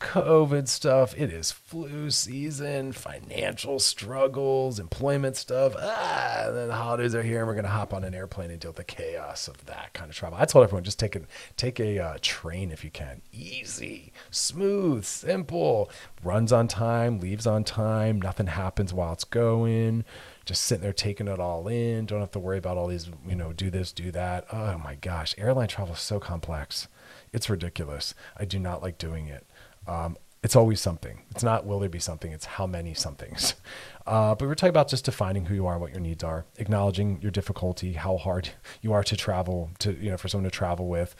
[0.00, 7.14] covid stuff it is flu season financial struggles employment stuff ah and then the holidays
[7.14, 9.48] are here and we're going to hop on an airplane and deal with the chaos
[9.48, 10.38] of that kind of travel.
[10.38, 11.22] I told everyone just take a
[11.56, 13.22] take a uh, train if you can.
[13.32, 15.90] Easy smooth simple
[16.22, 20.04] runs on time leaves on time nothing happens while it's going
[20.46, 22.06] just sitting there taking it all in.
[22.06, 24.46] Don't have to worry about all these, you know, do this, do that.
[24.52, 26.88] Oh my gosh, airline travel is so complex.
[27.32, 28.14] It's ridiculous.
[28.36, 29.44] I do not like doing it.
[29.86, 31.22] Um, it's always something.
[31.32, 33.54] It's not will there be something, it's how many somethings.
[34.06, 37.20] Uh, but we're talking about just defining who you are, what your needs are, acknowledging
[37.20, 40.86] your difficulty, how hard you are to travel, to, you know, for someone to travel
[40.86, 41.16] with,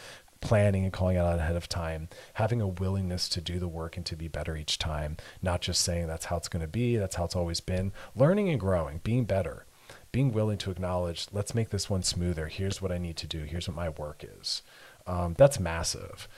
[0.47, 4.07] planning and calling out ahead of time, having a willingness to do the work and
[4.07, 7.17] to be better each time, not just saying that's how it's going to be, that's
[7.17, 9.67] how it's always been, learning and growing, being better,
[10.13, 12.47] being willing to acknowledge, let's make this one smoother.
[12.47, 13.41] Here's what I need to do.
[13.41, 14.63] Here's what my work is.
[15.05, 16.29] Um, that's massive.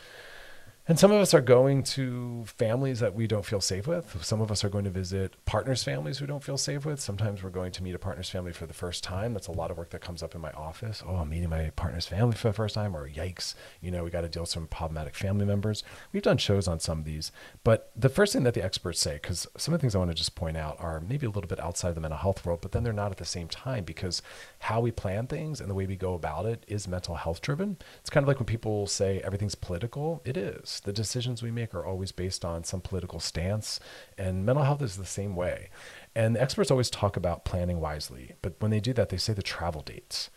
[0.89, 4.25] And some of us are going to families that we don't feel safe with.
[4.25, 6.99] Some of us are going to visit partners' families we don't feel safe with.
[6.99, 9.35] Sometimes we're going to meet a partner's family for the first time.
[9.35, 11.03] That's a lot of work that comes up in my office.
[11.07, 14.09] Oh, I'm meeting my partner's family for the first time, or yikes, you know, we
[14.09, 15.85] got to deal with some problematic family members.
[16.11, 17.33] We've done shows on some of these.
[17.65, 20.11] But the first thing that the experts say, because some of the things I want
[20.11, 22.61] to just point out are maybe a little bit outside of the mental health world,
[22.63, 24.23] but then they're not at the same time because
[24.61, 27.77] how we plan things and the way we go about it is mental health driven.
[28.01, 31.75] It's kind of like when people say everything's political, it is the decisions we make
[31.75, 33.81] are always based on some political stance,
[34.17, 35.71] and mental health is the same way.
[36.15, 39.43] And experts always talk about planning wisely, but when they do that, they say the
[39.43, 40.31] travel dates.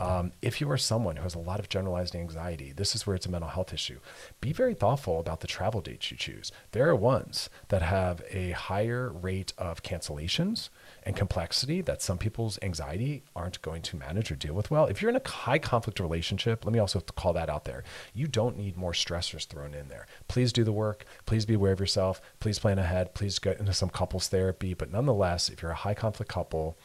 [0.00, 3.16] Um, if you are someone who has a lot of generalized anxiety, this is where
[3.16, 3.98] it's a mental health issue.
[4.40, 6.52] Be very thoughtful about the travel dates you choose.
[6.70, 10.68] There are ones that have a higher rate of cancellations
[11.08, 14.84] and complexity that some people's anxiety aren't going to manage or deal with well.
[14.84, 17.82] If you're in a high conflict relationship, let me also call that out there.
[18.12, 20.06] You don't need more stressors thrown in there.
[20.28, 21.06] Please do the work.
[21.24, 22.20] Please be aware of yourself.
[22.40, 23.14] Please plan ahead.
[23.14, 24.74] Please get into some couples therapy.
[24.74, 26.76] But nonetheless, if you're a high conflict couple,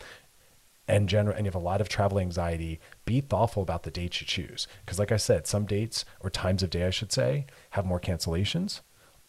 [0.88, 4.22] and general and you have a lot of travel anxiety, be thoughtful about the dates
[4.22, 4.68] you choose.
[4.86, 8.00] Because like I said, some dates or times of day I should say have more
[8.00, 8.80] cancellations.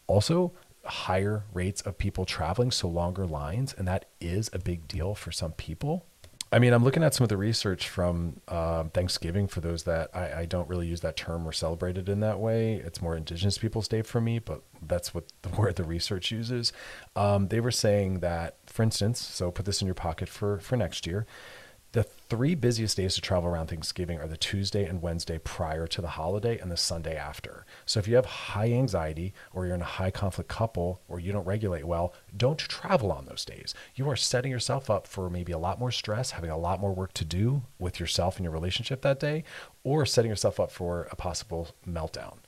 [0.07, 0.53] Also,
[0.85, 5.31] higher rates of people traveling, so longer lines, and that is a big deal for
[5.31, 6.05] some people.
[6.51, 10.09] I mean, I'm looking at some of the research from um Thanksgiving for those that
[10.13, 12.75] I, I don't really use that term or celebrate it in that way.
[12.75, 16.71] It's more Indigenous Peoples Day for me, but that's what the word the research uses.
[17.15, 20.77] Um, they were saying that, for instance, so put this in your pocket for for
[20.77, 21.25] next year.
[21.95, 26.01] The three busiest days to travel around Thanksgiving are the Tuesday and Wednesday prior to
[26.01, 27.65] the holiday and the Sunday after.
[27.85, 31.31] So if you have high anxiety or you're in a high conflict couple or you
[31.31, 33.73] don't regulate well, don't travel on those days.
[33.95, 36.93] You are setting yourself up for maybe a lot more stress, having a lot more
[36.93, 39.45] work to do with yourself and your relationship that day,
[39.85, 42.39] or setting yourself up for a possible meltdown.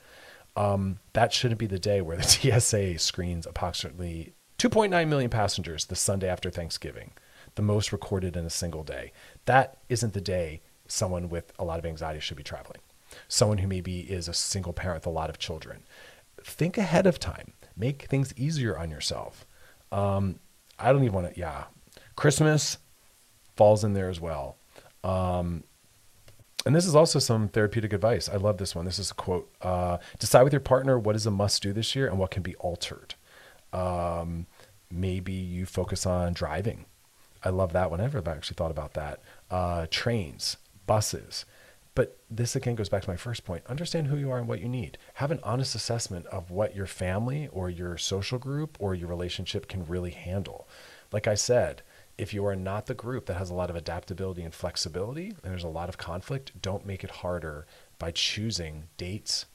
[0.57, 2.23] Um, that shouldn't be the day where the
[2.59, 7.11] TSA screens approximately 2.9 million passengers the Sunday after Thanksgiving,
[7.53, 9.11] the most recorded in a single day.
[9.47, 12.79] That isn't the day someone with a lot of anxiety should be traveling.
[13.27, 15.83] Someone who maybe is a single parent with a lot of children.
[16.43, 17.53] Think ahead of time.
[17.75, 19.45] Make things easier on yourself.
[19.91, 20.39] Um,
[20.77, 21.65] I don't even want to, yeah.
[22.15, 22.77] Christmas
[23.55, 24.57] falls in there as well.
[25.03, 25.63] Um,
[26.65, 28.27] and this is also some therapeutic advice.
[28.27, 28.83] I love this one.
[28.83, 31.95] This is a quote uh, Decide with your partner what is a must do this
[31.95, 33.15] year and what can be altered.
[33.71, 34.47] Um,
[34.91, 36.85] maybe you focus on driving.
[37.43, 38.01] I love that one.
[38.01, 39.21] I've never actually thought about that.
[39.49, 41.45] Uh, trains, buses.
[41.95, 43.65] But this again goes back to my first point.
[43.65, 44.99] Understand who you are and what you need.
[45.15, 49.67] Have an honest assessment of what your family or your social group or your relationship
[49.67, 50.67] can really handle.
[51.11, 51.81] Like I said,
[52.17, 55.51] if you are not the group that has a lot of adaptability and flexibility, and
[55.51, 57.65] there's a lot of conflict, don't make it harder
[57.97, 59.45] by choosing dates,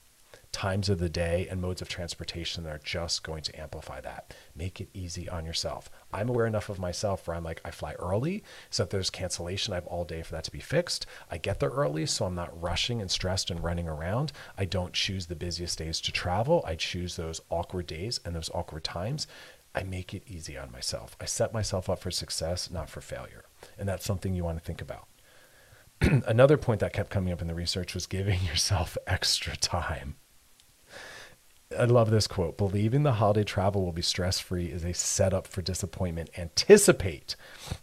[0.52, 4.34] times of the day, and modes of transportation that are just going to amplify that.
[4.54, 5.90] Make it easy on yourself.
[6.12, 9.72] I'm aware enough of myself where I'm like, I fly early, so if there's cancellation,
[9.72, 11.06] I have all day for that to be fixed.
[11.30, 14.32] I get there early, so I'm not rushing and stressed and running around.
[14.56, 16.62] I don't choose the busiest days to travel.
[16.66, 19.26] I choose those awkward days and those awkward times.
[19.74, 21.16] I make it easy on myself.
[21.20, 23.44] I set myself up for success, not for failure.
[23.78, 25.08] And that's something you want to think about.
[26.26, 30.16] Another point that kept coming up in the research was giving yourself extra time.
[31.78, 35.46] I love this quote believing the holiday travel will be stress free is a setup
[35.46, 36.30] for disappointment.
[36.37, 37.37] Anticipate.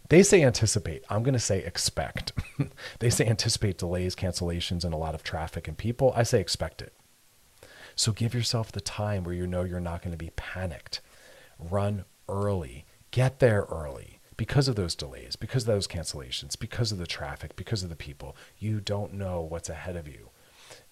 [0.08, 1.04] They say anticipate.
[1.08, 2.32] I'm going to say expect.
[2.98, 6.12] they say anticipate delays, cancellations, and a lot of traffic and people.
[6.16, 6.94] I say expect it.
[7.94, 11.00] So give yourself the time where you know you're not going to be panicked.
[11.58, 16.98] Run early, get there early because of those delays, because of those cancellations, because of
[16.98, 18.34] the traffic, because of the people.
[18.58, 20.29] You don't know what's ahead of you.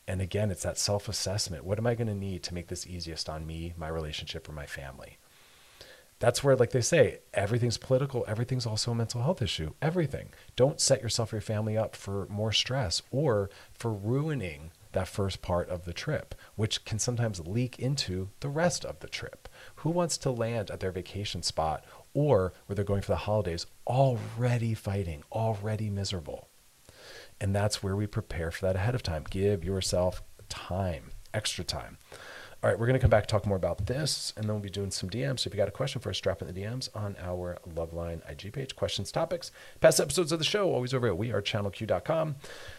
[0.09, 1.65] And again, it's that self assessment.
[1.65, 4.53] What am I going to need to make this easiest on me, my relationship, or
[4.53, 5.19] my family?
[6.19, 9.75] That's where, like they say, everything's political, everything's also a mental health issue.
[9.83, 10.31] Everything.
[10.57, 15.43] Don't set yourself or your family up for more stress or for ruining that first
[15.43, 19.47] part of the trip, which can sometimes leak into the rest of the trip.
[19.77, 23.67] Who wants to land at their vacation spot or where they're going for the holidays
[23.87, 26.48] already fighting, already miserable?
[27.41, 29.25] And that's where we prepare for that ahead of time.
[29.31, 31.99] Give yourself time, extra time.
[32.61, 34.63] All right, we're going to come back and talk more about this, and then we'll
[34.63, 35.41] be doing some DMs.
[35.41, 38.29] So if you got a question for us, drop in the DMs on our Loveline
[38.29, 38.75] IG page.
[38.75, 42.35] Questions, topics, past episodes of the show, always over at wearechannelq.com.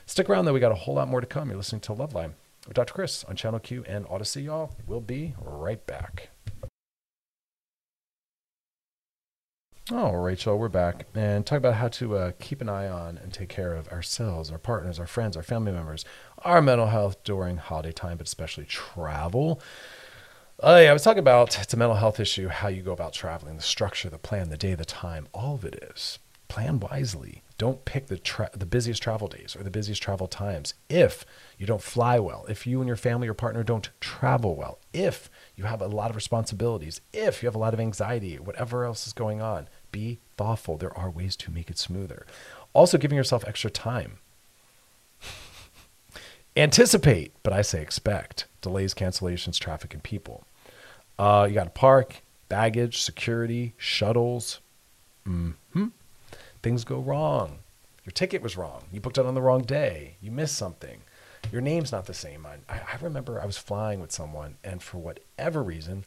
[0.05, 0.53] Stick around, though.
[0.53, 1.47] We got a whole lot more to come.
[1.47, 2.33] You're listening to Loveline
[2.67, 2.93] with Dr.
[2.93, 4.75] Chris on Channel Q and Audacy, y'all.
[4.85, 6.29] We'll be right back.
[9.91, 13.33] Oh, Rachel, we're back and talk about how to uh, keep an eye on and
[13.33, 16.05] take care of ourselves, our partners, our friends, our family members,
[16.39, 19.59] our mental health during holiday time, but especially travel.
[20.61, 23.13] Uh, yeah, I was talking about it's a mental health issue, how you go about
[23.13, 25.27] traveling, the structure, the plan, the day, the time.
[25.33, 27.43] All of it is plan wisely.
[27.57, 30.73] Don't pick the tra- the busiest travel days or the busiest travel times.
[30.89, 31.25] If
[31.57, 35.29] you don't fly well, if you and your family or partner don't travel well, if
[35.55, 39.07] you have a lot of responsibilities, if you have a lot of anxiety, whatever else
[39.07, 40.77] is going on, be thoughtful.
[40.77, 42.25] There are ways to make it smoother.
[42.73, 44.17] Also, giving yourself extra time.
[46.57, 50.43] Anticipate, but I say expect delays, cancellations, traffic, and people.
[51.17, 54.59] Uh, you got to park, baggage, security, shuttles.
[55.25, 55.51] hmm
[56.61, 57.59] Things go wrong.
[58.03, 58.83] Your ticket was wrong.
[58.91, 60.15] You booked it on the wrong day.
[60.21, 61.01] You missed something.
[61.51, 62.45] Your name's not the same.
[62.45, 66.03] I, I remember I was flying with someone, and for whatever reason,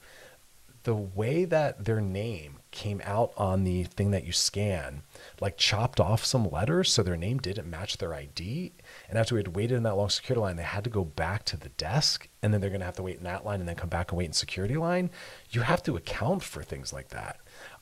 [0.83, 5.02] the way that their name came out on the thing that you scan,
[5.40, 8.72] like chopped off some letters so their name didn't match their ID.
[9.08, 11.44] And after we had waited in that long security line, they had to go back
[11.44, 13.68] to the desk and then they're going to have to wait in that line and
[13.68, 15.10] then come back and wait in security line.
[15.50, 17.38] You have to account for things like that.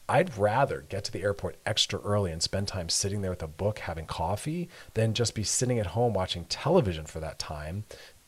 [0.08, 3.48] I'd rather get to the airport extra early and spend time sitting there with a
[3.48, 7.84] book having coffee than just be sitting at home watching television for that time,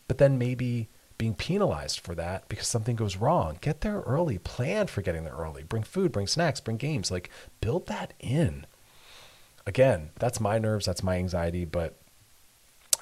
[0.06, 0.88] but then maybe
[1.22, 3.56] being penalized for that because something goes wrong.
[3.60, 7.30] Get there early, plan for getting there early, bring food, bring snacks, bring games, like
[7.60, 8.66] build that in.
[9.64, 11.94] Again, that's my nerves, that's my anxiety, but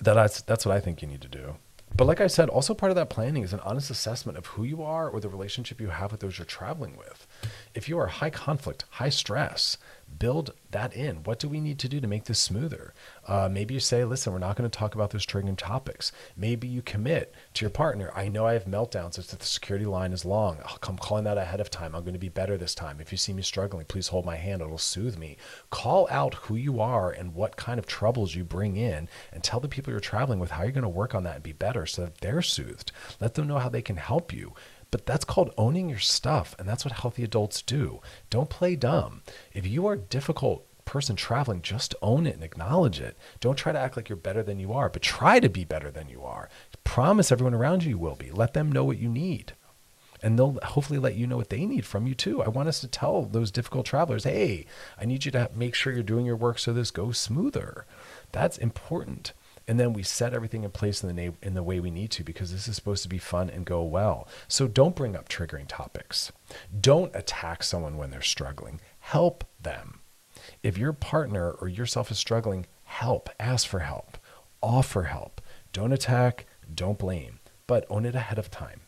[0.03, 1.57] that's that's what I think you need to do.
[1.97, 4.65] But like I said, also part of that planning is an honest assessment of who
[4.65, 7.27] you are or the relationship you have with those you're traveling with.
[7.75, 9.79] If you are high conflict, high stress,
[10.19, 11.23] build that in.
[11.25, 12.95] What do we need to do to make this smoother?
[13.27, 16.13] Uh, maybe you say, listen, we're not going to talk about those triggering topics.
[16.37, 18.11] Maybe you commit to your partner.
[18.15, 20.59] I know I have meltdowns if the security line is long.
[20.83, 21.95] I'm calling that ahead of time.
[21.95, 23.01] I'm going to be better this time.
[23.01, 24.63] If you see me struggling, please hold my hand.
[24.63, 25.37] It'll soothe me.
[25.71, 29.61] Call out who you are and what kind of troubles you bring in and tell
[29.61, 31.87] the people you're traveling with how you're going to work on that and be better
[31.87, 32.93] so that they're soothed.
[33.21, 34.55] Let them know how they can help you.
[34.91, 36.55] But that's called owning your stuff.
[36.59, 38.01] And that's what healthy adults do.
[38.29, 39.23] Don't play dumb.
[39.53, 43.17] If you are a difficult person traveling, just own it and acknowledge it.
[43.39, 45.91] Don't try to act like you're better than you are, but try to be better
[45.91, 46.49] than you are.
[46.83, 48.33] Promise everyone around you you will be.
[48.33, 49.53] Let them know what you need.
[50.23, 52.43] And they'll hopefully let you know what they need from you too.
[52.43, 54.67] I want us to tell those difficult travelers, hey,
[55.01, 57.87] I need you to make sure you're doing your work so this goes smoother.
[58.33, 59.33] That's important
[59.71, 62.11] and then we set everything in place in the na- in the way we need
[62.11, 64.27] to because this is supposed to be fun and go well.
[64.49, 66.33] So don't bring up triggering topics.
[66.81, 68.81] Don't attack someone when they're struggling.
[68.99, 70.01] Help them.
[70.65, 73.31] If your partner or yourself is struggling, help.
[73.39, 74.19] Ask for help.
[74.61, 75.41] Offer help.
[75.73, 76.47] Don't attack.
[76.75, 77.39] Don't blame.
[77.69, 78.81] But own it ahead of time.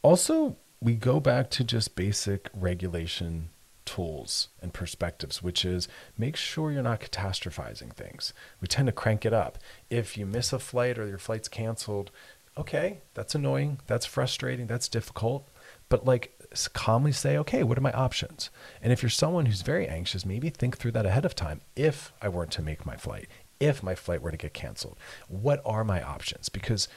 [0.00, 3.50] Also, we go back to just basic regulation
[3.84, 8.32] tools and perspectives, which is make sure you're not catastrophizing things.
[8.60, 9.58] We tend to crank it up.
[9.90, 12.10] If you miss a flight or your flight's canceled,
[12.56, 15.48] okay, that's annoying, that's frustrating, that's difficult.
[15.88, 16.38] But like
[16.72, 18.50] calmly say, okay, what are my options?
[18.80, 21.60] And if you're someone who's very anxious, maybe think through that ahead of time.
[21.76, 23.28] If I weren't to make my flight,
[23.60, 26.48] if my flight were to get canceled, what are my options?
[26.48, 26.88] Because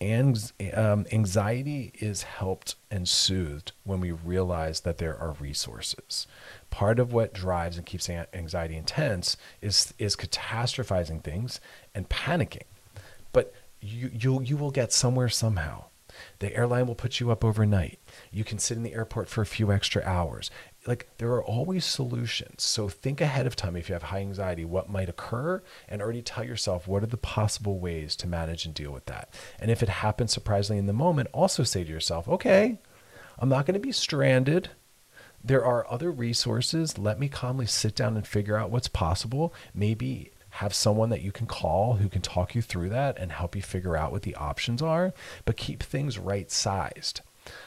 [0.00, 6.26] and um, anxiety is helped and soothed when we realize that there are resources.
[6.70, 11.60] Part of what drives and keeps anxiety intense is is catastrophizing things
[11.94, 12.66] and panicking.
[13.32, 15.84] But you you you will get somewhere somehow.
[16.38, 17.98] The airline will put you up overnight.
[18.30, 20.50] You can sit in the airport for a few extra hours
[20.86, 22.62] like there are always solutions.
[22.62, 26.22] So think ahead of time if you have high anxiety, what might occur, and already
[26.22, 29.32] tell yourself what are the possible ways to manage and deal with that.
[29.58, 32.78] And if it happens surprisingly in the moment, also say to yourself, okay,
[33.38, 34.70] I'm not going to be stranded.
[35.44, 36.98] There are other resources.
[36.98, 39.52] Let me calmly sit down and figure out what's possible.
[39.74, 43.54] Maybe have someone that you can call who can talk you through that and help
[43.54, 45.12] you figure out what the options are,
[45.44, 47.20] but keep things right sized.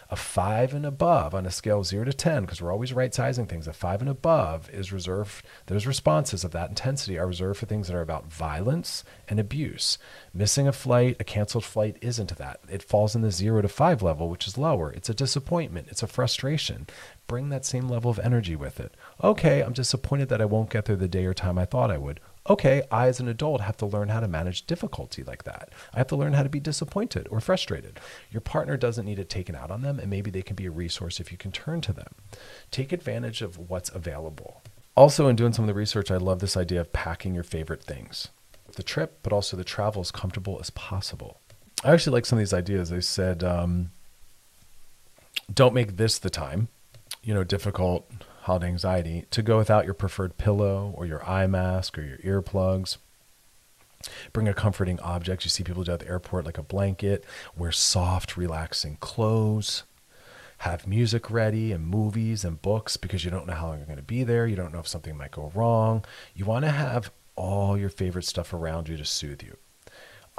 [0.09, 3.13] A five and above on a scale of zero to 10, because we're always right
[3.13, 7.59] sizing things, a five and above is reserved, those responses of that intensity are reserved
[7.59, 9.97] for things that are about violence and abuse.
[10.33, 12.59] Missing a flight, a canceled flight isn't that.
[12.69, 14.91] It falls in the zero to five level, which is lower.
[14.91, 16.87] It's a disappointment, it's a frustration.
[17.27, 18.95] Bring that same level of energy with it.
[19.23, 21.97] Okay, I'm disappointed that I won't get there the day or time I thought I
[21.97, 22.19] would
[22.49, 25.69] okay, I as an adult have to learn how to manage difficulty like that.
[25.93, 27.99] I have to learn how to be disappointed or frustrated.
[28.31, 30.71] Your partner doesn't need it taken out on them, and maybe they can be a
[30.71, 32.15] resource if you can turn to them.
[32.71, 34.61] Take advantage of what's available.
[34.95, 37.83] Also, in doing some of the research, I love this idea of packing your favorite
[37.83, 38.29] things.
[38.75, 41.39] The trip, but also the travel as comfortable as possible.
[41.83, 42.89] I actually like some of these ideas.
[42.89, 43.91] They said, um,
[45.53, 46.67] don't make this the time,
[47.23, 48.09] you know, difficult
[48.49, 52.97] holiday anxiety, to go without your preferred pillow or your eye mask or your earplugs.
[54.33, 55.45] Bring a comforting object.
[55.45, 57.23] You see people do at the airport, like a blanket.
[57.55, 59.83] Wear soft, relaxing clothes.
[60.59, 63.97] Have music ready and movies and books because you don't know how long you're going
[63.97, 64.47] to be there.
[64.47, 66.03] You don't know if something might go wrong.
[66.33, 69.57] You want to have all your favorite stuff around you to soothe you.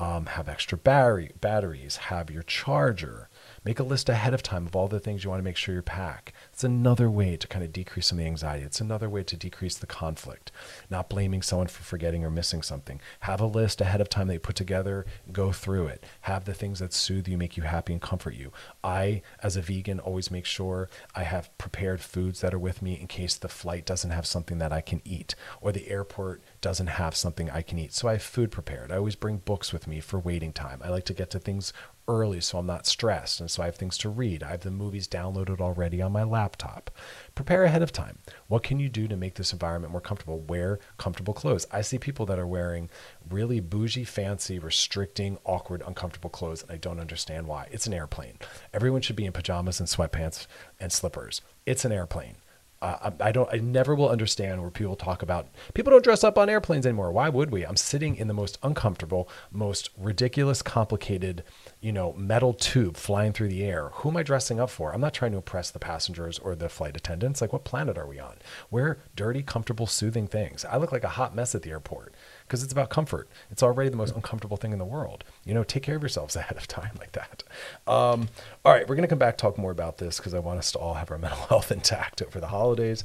[0.01, 1.97] Um, have extra battery, batteries.
[1.97, 3.29] Have your charger.
[3.63, 5.75] Make a list ahead of time of all the things you want to make sure
[5.75, 6.33] you pack.
[6.51, 8.65] It's another way to kind of decrease some of the anxiety.
[8.65, 10.51] It's another way to decrease the conflict.
[10.89, 13.03] Not blaming someone for forgetting or missing something.
[13.21, 16.05] Have a list ahead of time that you put together, go through it.
[16.23, 18.51] Have the things that soothe you, make you happy, and comfort you.
[18.83, 22.99] I, as a vegan, always make sure I have prepared foods that are with me
[22.99, 26.87] in case the flight doesn't have something that I can eat or the airport doesn't
[26.87, 27.93] have something I can eat.
[27.93, 28.91] So I have food prepared.
[28.91, 30.81] I always bring books with me for waiting time.
[30.83, 31.75] I like to get to things
[32.11, 33.41] early so I'm not stressed.
[33.41, 34.43] And so I have things to read.
[34.43, 36.91] I have the movies downloaded already on my laptop.
[37.35, 38.19] Prepare ahead of time.
[38.49, 40.41] What can you do to make this environment more comfortable?
[40.41, 41.67] Wear comfortable clothes.
[41.71, 42.91] I see people that are wearing
[43.31, 47.69] really bougie, fancy, restricting, awkward, uncomfortable clothes, and I don't understand why.
[47.71, 48.39] It's an airplane.
[48.75, 50.47] Everyone should be in pajamas and sweatpants
[50.81, 51.41] and slippers.
[51.67, 52.35] It's an airplane
[52.83, 53.49] Uh, I, don't.
[53.53, 57.13] I never will understand where people talk about people don't dress up on airplanes anymore.
[57.13, 57.63] Why would we?
[57.67, 61.45] I'm sitting in the most uncomfortable, most ridiculous, complicated,
[61.81, 63.89] you know, metal tube flying through the air.
[63.95, 64.93] Who am I dressing up for?
[64.93, 67.41] I'm not trying to impress the passengers or the flight attendants.
[67.41, 68.37] Like, what planet are we on?
[68.71, 70.65] Wear dirty, comfortable, soothing things.
[70.67, 72.15] I look like a hot mess at the airport
[72.47, 73.29] because it's about comfort.
[73.51, 75.25] It's already the most uncomfortable thing in the world.
[75.45, 77.45] You know, take care of yourselves ahead of time like that.
[77.87, 78.29] Um,
[78.65, 80.73] all right, we're going to come back talk more about this because I want us
[80.73, 83.05] to all have our mental health intact over the holidays.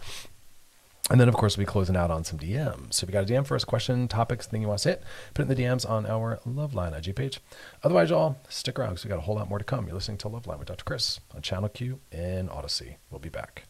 [1.11, 2.95] And then, of course, we'll be closing out on some DMs.
[2.95, 5.03] So if you got a DM for us, question, topics, thing you want to hit,
[5.35, 7.39] put it in the DMs on our Loveline IG page.
[7.83, 9.85] Otherwise, y'all, stick around because we got a whole lot more to come.
[9.85, 10.83] You're listening to Loveline with Dr.
[10.83, 12.95] Chris on Channel Q in Audacy.
[13.11, 13.65] We'll be back.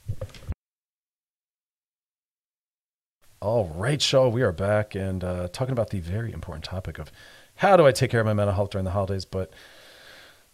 [3.41, 7.11] All right, Shaw, we are back and uh, talking about the very important topic of
[7.55, 9.51] how do I take care of my mental health during the holidays, but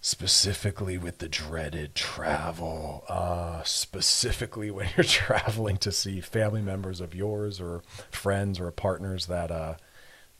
[0.01, 7.13] specifically with the dreaded travel, uh, specifically when you're traveling to see family members of
[7.13, 9.75] yours or friends or partners that uh,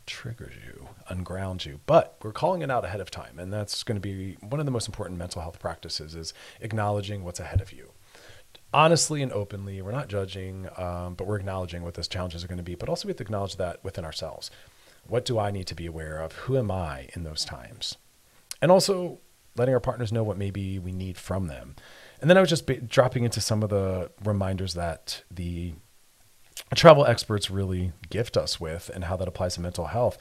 [0.08, 1.80] triggers you, ungrounds you.
[1.86, 4.66] But we're calling it out ahead of time, and that's going to be one of
[4.66, 7.92] the most important mental health practices is acknowledging what's ahead of you
[8.74, 9.82] honestly and openly.
[9.82, 12.76] We're not judging, um, but we're acknowledging what those challenges are going to be.
[12.76, 14.50] But also, we have to acknowledge that within ourselves.
[15.08, 16.34] What do I need to be aware of?
[16.34, 17.98] Who am I in those times?
[18.62, 19.20] And also,
[19.56, 21.76] letting our partners know what maybe we need from them.
[22.20, 25.74] And then I was just b- dropping into some of the reminders that the
[26.76, 30.18] travel experts really gift us with and how that applies to mental health.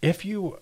[0.00, 0.58] If you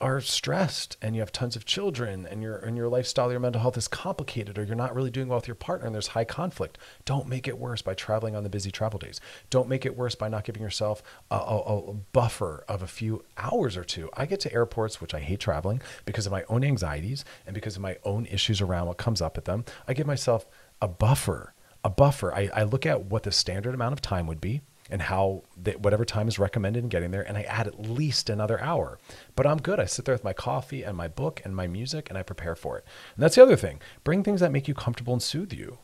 [0.00, 3.60] are stressed and you have tons of children and your and your lifestyle your mental
[3.60, 6.24] health is complicated or you're not really doing well with your partner and there's high
[6.24, 9.20] conflict don't make it worse by traveling on the busy travel days.
[9.50, 13.24] Don't make it worse by not giving yourself a, a, a buffer of a few
[13.36, 14.10] hours or two.
[14.16, 17.76] I get to airports which i hate traveling because of my own anxieties and because
[17.76, 19.64] of my own issues around what comes up at them.
[19.88, 20.46] I give myself
[20.80, 22.34] a buffer a buffer.
[22.34, 24.60] I, I look at what the standard amount of time would be
[24.90, 28.30] and how that whatever time is recommended in getting there and i add at least
[28.30, 28.98] another hour.
[29.34, 29.80] But i'm good.
[29.80, 32.54] I sit there with my coffee and my book and my music and i prepare
[32.54, 32.84] for it.
[33.14, 33.80] And that's the other thing.
[34.04, 35.78] Bring things that make you comfortable and soothe you.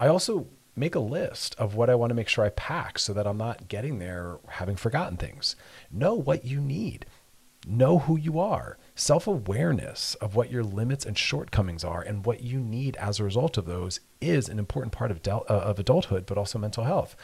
[0.00, 3.12] I also make a list of what i want to make sure i pack so
[3.12, 5.56] that i'm not getting there having forgotten things.
[5.90, 7.06] Know what you need.
[7.66, 8.78] Know who you are.
[8.94, 13.58] Self-awareness of what your limits and shortcomings are and what you need as a result
[13.58, 17.16] of those is an important part of, del- uh, of adulthood but also mental health.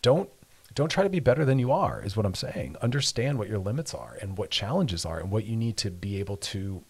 [0.00, 0.30] Don't
[0.74, 2.76] don't try to be better than you are is what i'm saying.
[2.82, 6.18] Understand what your limits are and what challenges are and what you need to be
[6.18, 6.82] able to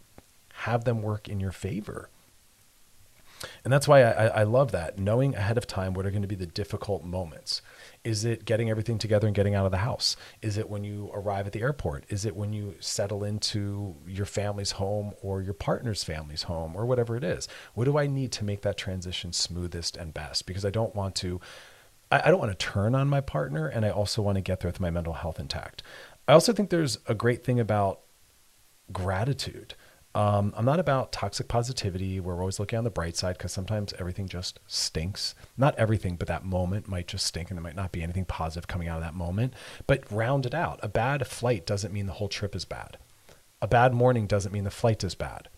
[0.55, 2.09] have them work in your favor.
[3.65, 6.29] And that's why I, I love that knowing ahead of time what are going to
[6.29, 7.61] be the difficult moments.
[8.05, 10.17] Is it getting everything together and getting out of the house?
[10.43, 12.05] Is it when you arrive at the airport?
[12.09, 16.87] Is it when you settle into your family's home or your partner's family's home or
[16.87, 17.49] whatever it is?
[17.75, 20.47] What do i need to make that transition smoothest and best?
[20.47, 21.41] Because i don't want to
[22.13, 24.61] I, I don't want to turn on my partner, and I also want to get
[24.61, 25.83] there with my mental health intact.
[26.29, 28.01] I also think there's a great thing about
[28.93, 29.75] gratitude.
[30.15, 33.95] Um, I'm not about toxic positivity we're always looking on the bright side because sometimes
[33.99, 35.35] everything just stinks.
[35.57, 38.69] Not everything, but that moment might just stink and there might not be anything positive
[38.69, 39.55] coming out of that moment.
[39.87, 40.81] But round it out.
[40.83, 42.99] A bad flight doesn't mean the whole trip is bad.
[43.63, 45.49] A bad morning doesn't mean the flight is bad.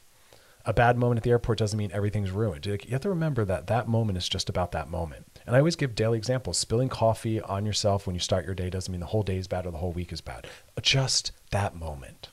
[0.64, 2.64] A bad moment at the airport doesn't mean everything's ruined.
[2.64, 5.26] You have to remember that that moment is just about that moment.
[5.46, 6.56] And I always give daily examples.
[6.56, 9.46] Spilling coffee on yourself when you start your day doesn't mean the whole day is
[9.46, 10.46] bad or the whole week is bad.
[10.80, 12.28] Just that moment.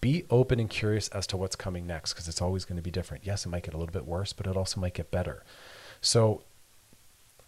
[0.00, 2.90] Be open and curious as to what's coming next because it's always going to be
[2.90, 3.24] different.
[3.26, 5.42] Yes, it might get a little bit worse, but it also might get better.
[6.00, 6.42] So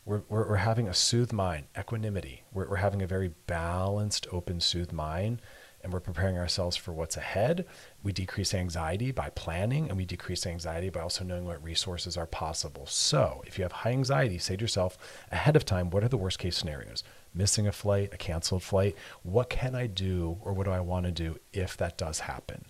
[0.05, 2.43] we're, we're, we're having a soothed mind, equanimity.
[2.53, 5.41] We're, we're having a very balanced, open, soothed mind
[5.83, 7.67] and we're preparing ourselves for what's ahead.
[8.03, 12.27] We decrease anxiety by planning, and we decrease anxiety by also knowing what resources are
[12.27, 12.87] possible.
[12.87, 14.99] So, if you have high anxiety, say to yourself
[15.31, 17.03] ahead of time, what are the worst case scenarios?
[17.35, 18.97] Missing a flight, a canceled flight.
[19.23, 22.67] What can I do, or what do I want to do if that does happen?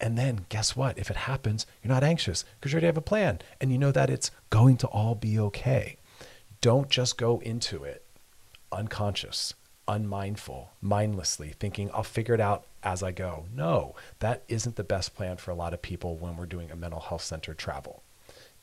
[0.00, 0.98] And then guess what?
[0.98, 3.92] If it happens, you're not anxious because you already have a plan and you know
[3.92, 5.96] that it's going to all be okay.
[6.60, 8.04] Don't just go into it
[8.72, 9.54] unconscious
[9.88, 13.46] unmindful, mindlessly, thinking I'll figure it out as I go.
[13.54, 16.76] No, that isn't the best plan for a lot of people when we're doing a
[16.76, 18.02] mental health center travel.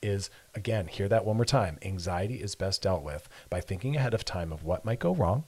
[0.02, 1.78] Is again, hear that one more time.
[1.82, 5.44] Anxiety is best dealt with by thinking ahead of time of what might go wrong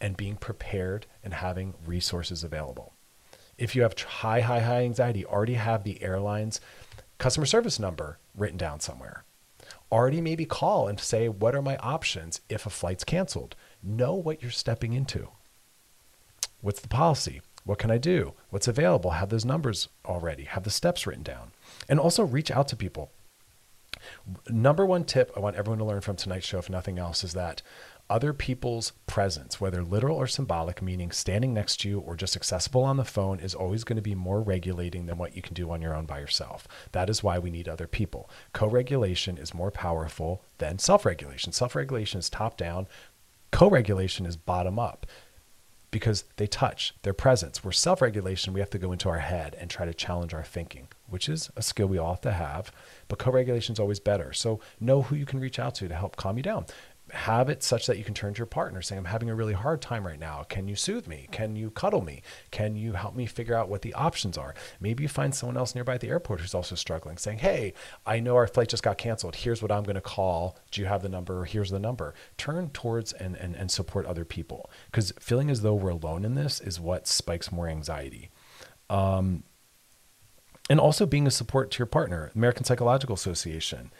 [0.00, 2.94] and being prepared and having resources available.
[3.58, 6.60] If you have high, high, high anxiety, already have the airline's
[7.18, 9.24] customer service number written down somewhere.
[9.92, 13.54] Already maybe call and say, What are my options if a flight's canceled?
[13.82, 15.28] Know what you're stepping into.
[16.60, 17.40] What's the policy?
[17.64, 18.34] What can I do?
[18.50, 19.12] What's available?
[19.12, 21.52] Have those numbers already, have the steps written down.
[21.88, 23.10] And also reach out to people.
[24.48, 27.34] Number one tip I want everyone to learn from tonight's show, if nothing else, is
[27.34, 27.62] that
[28.10, 32.82] other people's presence, whether literal or symbolic, meaning standing next to you or just accessible
[32.82, 35.70] on the phone, is always going to be more regulating than what you can do
[35.70, 36.66] on your own by yourself.
[36.90, 38.28] That is why we need other people.
[38.52, 41.52] Co regulation is more powerful than self regulation.
[41.52, 42.88] Self regulation is top down,
[43.50, 45.06] co regulation is bottom up
[45.90, 47.64] because they touch their presence.
[47.64, 50.44] Where self regulation, we have to go into our head and try to challenge our
[50.44, 52.72] thinking, which is a skill we all have to have.
[53.08, 54.32] But co regulation is always better.
[54.32, 56.66] So know who you can reach out to to help calm you down.
[57.12, 59.52] Have it such that you can turn to your partner saying, I'm having a really
[59.52, 60.44] hard time right now.
[60.48, 61.28] Can you soothe me?
[61.30, 62.22] Can you cuddle me?
[62.50, 64.54] Can you help me figure out what the options are?
[64.80, 67.74] Maybe you find someone else nearby at the airport who's also struggling, saying, Hey,
[68.06, 69.36] I know our flight just got canceled.
[69.36, 70.58] Here's what I'm going to call.
[70.70, 71.44] Do you have the number?
[71.44, 72.14] Here's the number.
[72.36, 76.34] Turn towards and, and, and support other people because feeling as though we're alone in
[76.34, 78.30] this is what spikes more anxiety.
[78.88, 79.44] Um,
[80.70, 82.30] and also being a support to your partner.
[82.34, 83.90] American Psychological Association.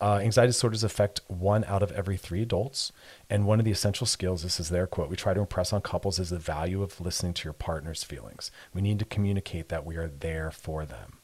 [0.00, 2.90] Uh, anxiety disorders affect one out of every three adults.
[3.28, 5.82] And one of the essential skills, this is their quote, we try to impress on
[5.82, 8.50] couples is the value of listening to your partner's feelings.
[8.72, 11.18] We need to communicate that we are there for them.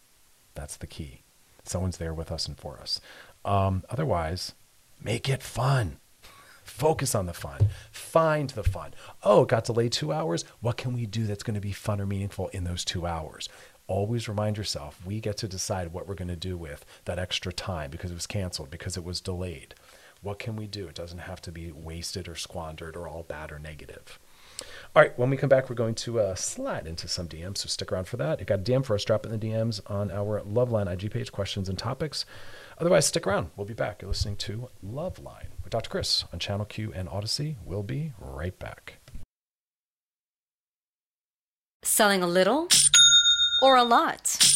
[0.55, 1.23] That's the key.
[1.65, 3.01] Someone's there with us and for us.
[3.45, 4.53] Um, otherwise,
[5.03, 5.99] make it fun.
[6.63, 7.69] Focus on the fun.
[7.93, 8.93] Find the fun.
[9.23, 10.45] Oh, it got delayed two hours.
[10.61, 13.49] What can we do that's going to be fun or meaningful in those two hours?
[13.89, 17.53] Always remind yourself we get to decide what we're going to do with that extra
[17.53, 19.75] time because it was canceled, because it was delayed.
[20.23, 20.89] What can we do?
[20.89, 24.19] It doesn't have to be wasted or squandered or all bad or negative.
[24.95, 27.69] All right, when we come back, we're going to uh, slide into some DMs, so
[27.69, 28.35] stick around for that.
[28.35, 31.11] If You got a DM for us, drop in the DMs on our Loveline IG
[31.11, 32.25] page, questions and topics.
[32.79, 33.51] Otherwise, stick around.
[33.57, 34.01] We'll be back.
[34.01, 35.91] You're listening to Loveline with Dr.
[35.91, 37.57] Chris on Channel Q and Audacy.
[37.65, 38.99] We'll be right back.
[41.83, 42.69] Selling a little
[43.59, 44.56] or a lot?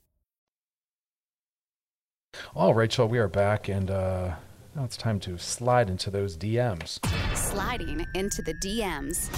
[2.53, 4.35] All right, y'all, we are back, and uh,
[4.75, 6.99] now it's time to slide into those DMs.
[7.33, 9.29] Sliding into the DMs.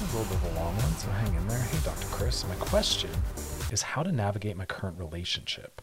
[0.00, 1.58] A little bit of a long one, so hang in there.
[1.58, 2.06] Hey, Dr.
[2.06, 3.10] Chris, my question
[3.70, 5.82] is how to navigate my current relationship.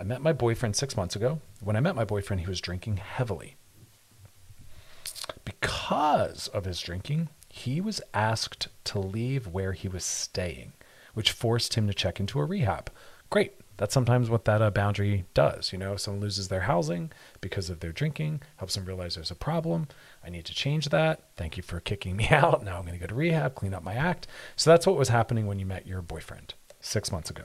[0.00, 1.40] I met my boyfriend six months ago.
[1.60, 3.54] When I met my boyfriend, he was drinking heavily.
[5.44, 10.72] Because of his drinking, he was asked to leave where he was staying,
[11.14, 12.90] which forced him to check into a rehab.
[13.30, 13.59] Great.
[13.80, 15.72] That's sometimes what that uh, boundary does.
[15.72, 17.10] You know, someone loses their housing
[17.40, 19.88] because of their drinking, helps them realize there's a problem.
[20.22, 21.30] I need to change that.
[21.38, 22.62] Thank you for kicking me out.
[22.62, 24.26] Now I'm going to go to rehab, clean up my act.
[24.54, 27.44] So that's what was happening when you met your boyfriend six months ago.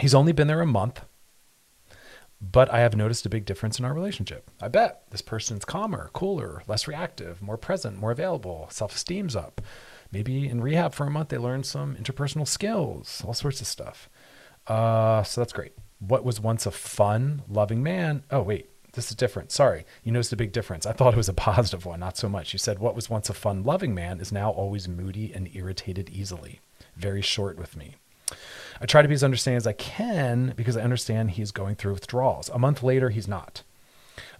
[0.00, 1.02] He's only been there a month,
[2.40, 4.50] but I have noticed a big difference in our relationship.
[4.60, 9.60] I bet this person's calmer, cooler, less reactive, more present, more available, self esteem's up.
[10.10, 14.08] Maybe in rehab for a month, they learned some interpersonal skills, all sorts of stuff.
[14.68, 15.72] Uh, so that's great.
[15.98, 18.22] What was once a fun, loving man?
[18.30, 19.50] Oh, wait, this is different.
[19.50, 19.84] Sorry.
[20.04, 20.86] You noticed a big difference.
[20.86, 22.52] I thought it was a positive one, not so much.
[22.52, 26.10] You said, What was once a fun, loving man is now always moody and irritated
[26.10, 26.60] easily.
[26.96, 27.96] Very short with me.
[28.80, 31.94] I try to be as understanding as I can because I understand he's going through
[31.94, 32.48] withdrawals.
[32.50, 33.62] A month later, he's not.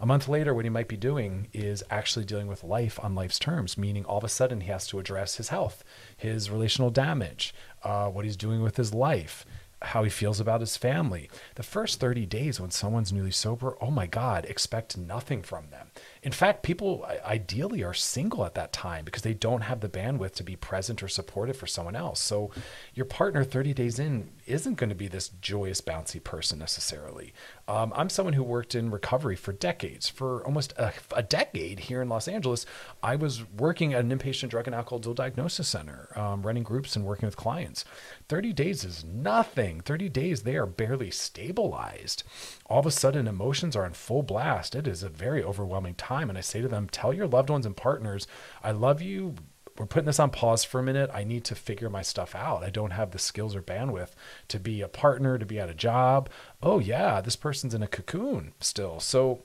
[0.01, 3.39] A month later, what he might be doing is actually dealing with life on life's
[3.39, 5.83] terms, meaning all of a sudden he has to address his health,
[6.17, 9.45] his relational damage, uh, what he's doing with his life,
[9.83, 11.31] how he feels about his family.
[11.55, 15.89] The first 30 days when someone's newly sober, oh my God, expect nothing from them.
[16.23, 20.35] In fact, people ideally are single at that time because they don't have the bandwidth
[20.35, 22.21] to be present or supportive for someone else.
[22.21, 22.51] So
[22.95, 27.33] your partner 30 days in isn't going to be this joyous, bouncy person necessarily.
[27.69, 30.09] Um, I'm someone who worked in recovery for decades.
[30.09, 32.65] For almost a, a, decade here in Los Angeles,
[33.03, 36.97] I was working at an inpatient drug and alcohol dual diagnosis center, um, running groups
[36.97, 37.85] and working with clients.
[38.29, 39.81] 30 days is nothing.
[39.81, 42.23] 30 days, they are barely stabilized.
[42.67, 44.75] All of a sudden, emotions are in full blast.
[44.75, 46.08] It is a very overwhelming time.
[46.11, 48.27] And I say to them, tell your loved ones and partners,
[48.63, 49.35] I love you
[49.79, 51.11] we're putting this on pause for a minute.
[51.15, 52.65] I need to figure my stuff out.
[52.65, 54.11] I don't have the skills or bandwidth
[54.49, 56.29] to be a partner, to be at a job.
[56.63, 58.99] Oh, yeah, this person's in a cocoon still.
[59.01, 59.43] So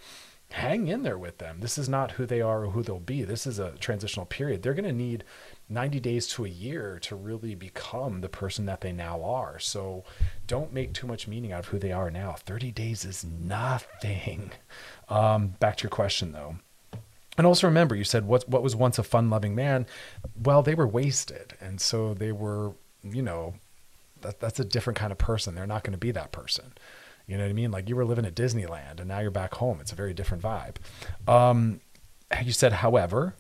[0.53, 1.57] hang in there with them.
[1.61, 3.24] This is not who they are or who they'll be.
[3.24, 4.61] This is a transitional period.
[4.61, 5.24] They're going to need
[5.70, 9.57] 90 days to a year to really become the person that they now are.
[9.59, 10.03] So
[10.45, 12.34] don't make too much meaning out of who they are now.
[12.34, 14.51] 30 days is nothing.
[15.14, 16.55] Um, back to your question though.
[17.38, 19.86] And also remember, you said what what was once a fun-loving man.
[20.41, 23.55] Well, they were wasted, and so they were, you know,
[24.22, 25.55] that, that's a different kind of person.
[25.55, 26.74] They're not going to be that person.
[27.28, 27.72] You know what I mean?
[27.72, 29.80] Like you were living at Disneyland, and now you're back home.
[29.82, 30.76] It's a very different vibe.
[31.28, 31.80] Um,
[32.43, 33.36] you said, however,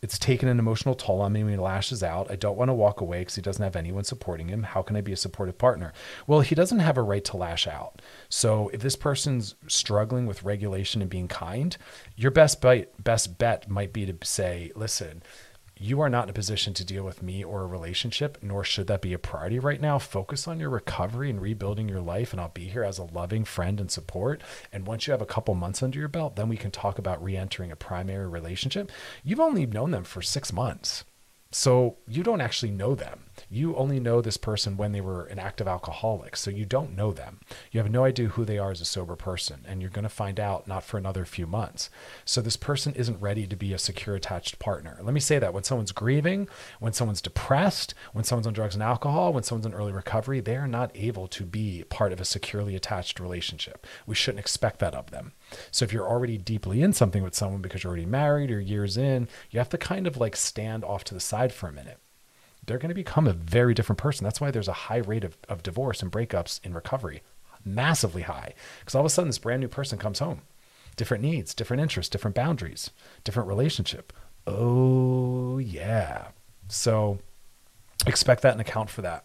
[0.00, 2.30] it's taken an emotional toll on me when he lashes out.
[2.30, 4.62] I don't want to walk away because he doesn't have anyone supporting him.
[4.62, 5.92] How can I be a supportive partner?
[6.26, 8.00] Well, he doesn't have a right to lash out.
[8.28, 11.76] So if this person's struggling with regulation and being kind,
[12.16, 15.22] your best bet, best bet might be to say, listen,
[15.80, 18.86] you are not in a position to deal with me or a relationship, nor should
[18.88, 19.98] that be a priority right now.
[19.98, 23.44] Focus on your recovery and rebuilding your life, and I'll be here as a loving
[23.44, 24.42] friend and support.
[24.72, 27.22] And once you have a couple months under your belt, then we can talk about
[27.22, 28.90] re entering a primary relationship.
[29.22, 31.04] You've only known them for six months.
[31.50, 33.27] So you don't actually know them.
[33.50, 36.36] You only know this person when they were an active alcoholic.
[36.36, 37.40] So you don't know them.
[37.72, 39.64] You have no idea who they are as a sober person.
[39.66, 41.88] And you're going to find out not for another few months.
[42.24, 44.98] So this person isn't ready to be a secure attached partner.
[45.02, 48.82] Let me say that when someone's grieving, when someone's depressed, when someone's on drugs and
[48.82, 52.26] alcohol, when someone's in early recovery, they are not able to be part of a
[52.26, 53.86] securely attached relationship.
[54.06, 55.32] We shouldn't expect that of them.
[55.70, 58.96] So if you're already deeply in something with someone because you're already married or years
[58.96, 61.98] in, you have to kind of like stand off to the side for a minute.
[62.68, 64.24] They're going to become a very different person.
[64.24, 67.22] That's why there's a high rate of, of divorce and breakups in recovery,
[67.64, 68.54] massively high.
[68.78, 70.42] Because all of a sudden, this brand new person comes home.
[70.94, 72.90] Different needs, different interests, different boundaries,
[73.24, 74.12] different relationship.
[74.46, 76.28] Oh, yeah.
[76.68, 77.18] So
[78.06, 79.24] expect that and account for that.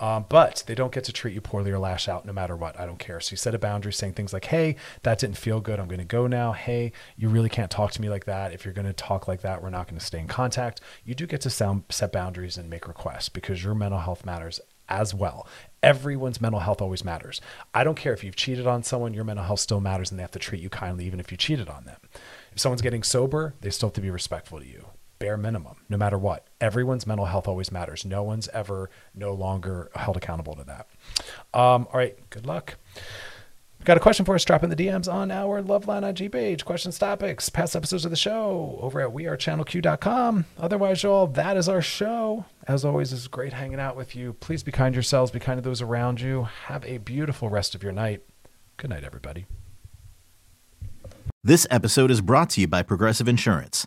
[0.00, 2.78] Um, but they don't get to treat you poorly or lash out no matter what.
[2.78, 3.20] I don't care.
[3.20, 5.80] So you set a boundary saying things like, hey, that didn't feel good.
[5.80, 6.52] I'm going to go now.
[6.52, 8.52] Hey, you really can't talk to me like that.
[8.52, 10.80] If you're going to talk like that, we're not going to stay in contact.
[11.04, 14.60] You do get to sound, set boundaries and make requests because your mental health matters
[14.88, 15.46] as well.
[15.82, 17.40] Everyone's mental health always matters.
[17.74, 20.22] I don't care if you've cheated on someone, your mental health still matters and they
[20.22, 22.00] have to treat you kindly even if you cheated on them.
[22.52, 24.86] If someone's getting sober, they still have to be respectful to you
[25.18, 26.46] bare minimum, no matter what.
[26.60, 28.04] Everyone's mental health always matters.
[28.04, 30.88] No one's ever no longer held accountable to that.
[31.52, 32.76] Um, all right, good luck.
[33.84, 34.44] Got a question for us.
[34.44, 36.64] Drop in the DMs on our Loveline IG page.
[36.64, 40.46] Questions, topics, past episodes of the show over at wearechannelq.com.
[40.58, 42.44] Otherwise, y'all, that is our show.
[42.66, 44.34] As always, it's great hanging out with you.
[44.34, 46.48] Please be kind to yourselves, be kind to those around you.
[46.66, 48.22] Have a beautiful rest of your night.
[48.76, 49.46] Good night, everybody.
[51.44, 53.86] This episode is brought to you by Progressive Insurance.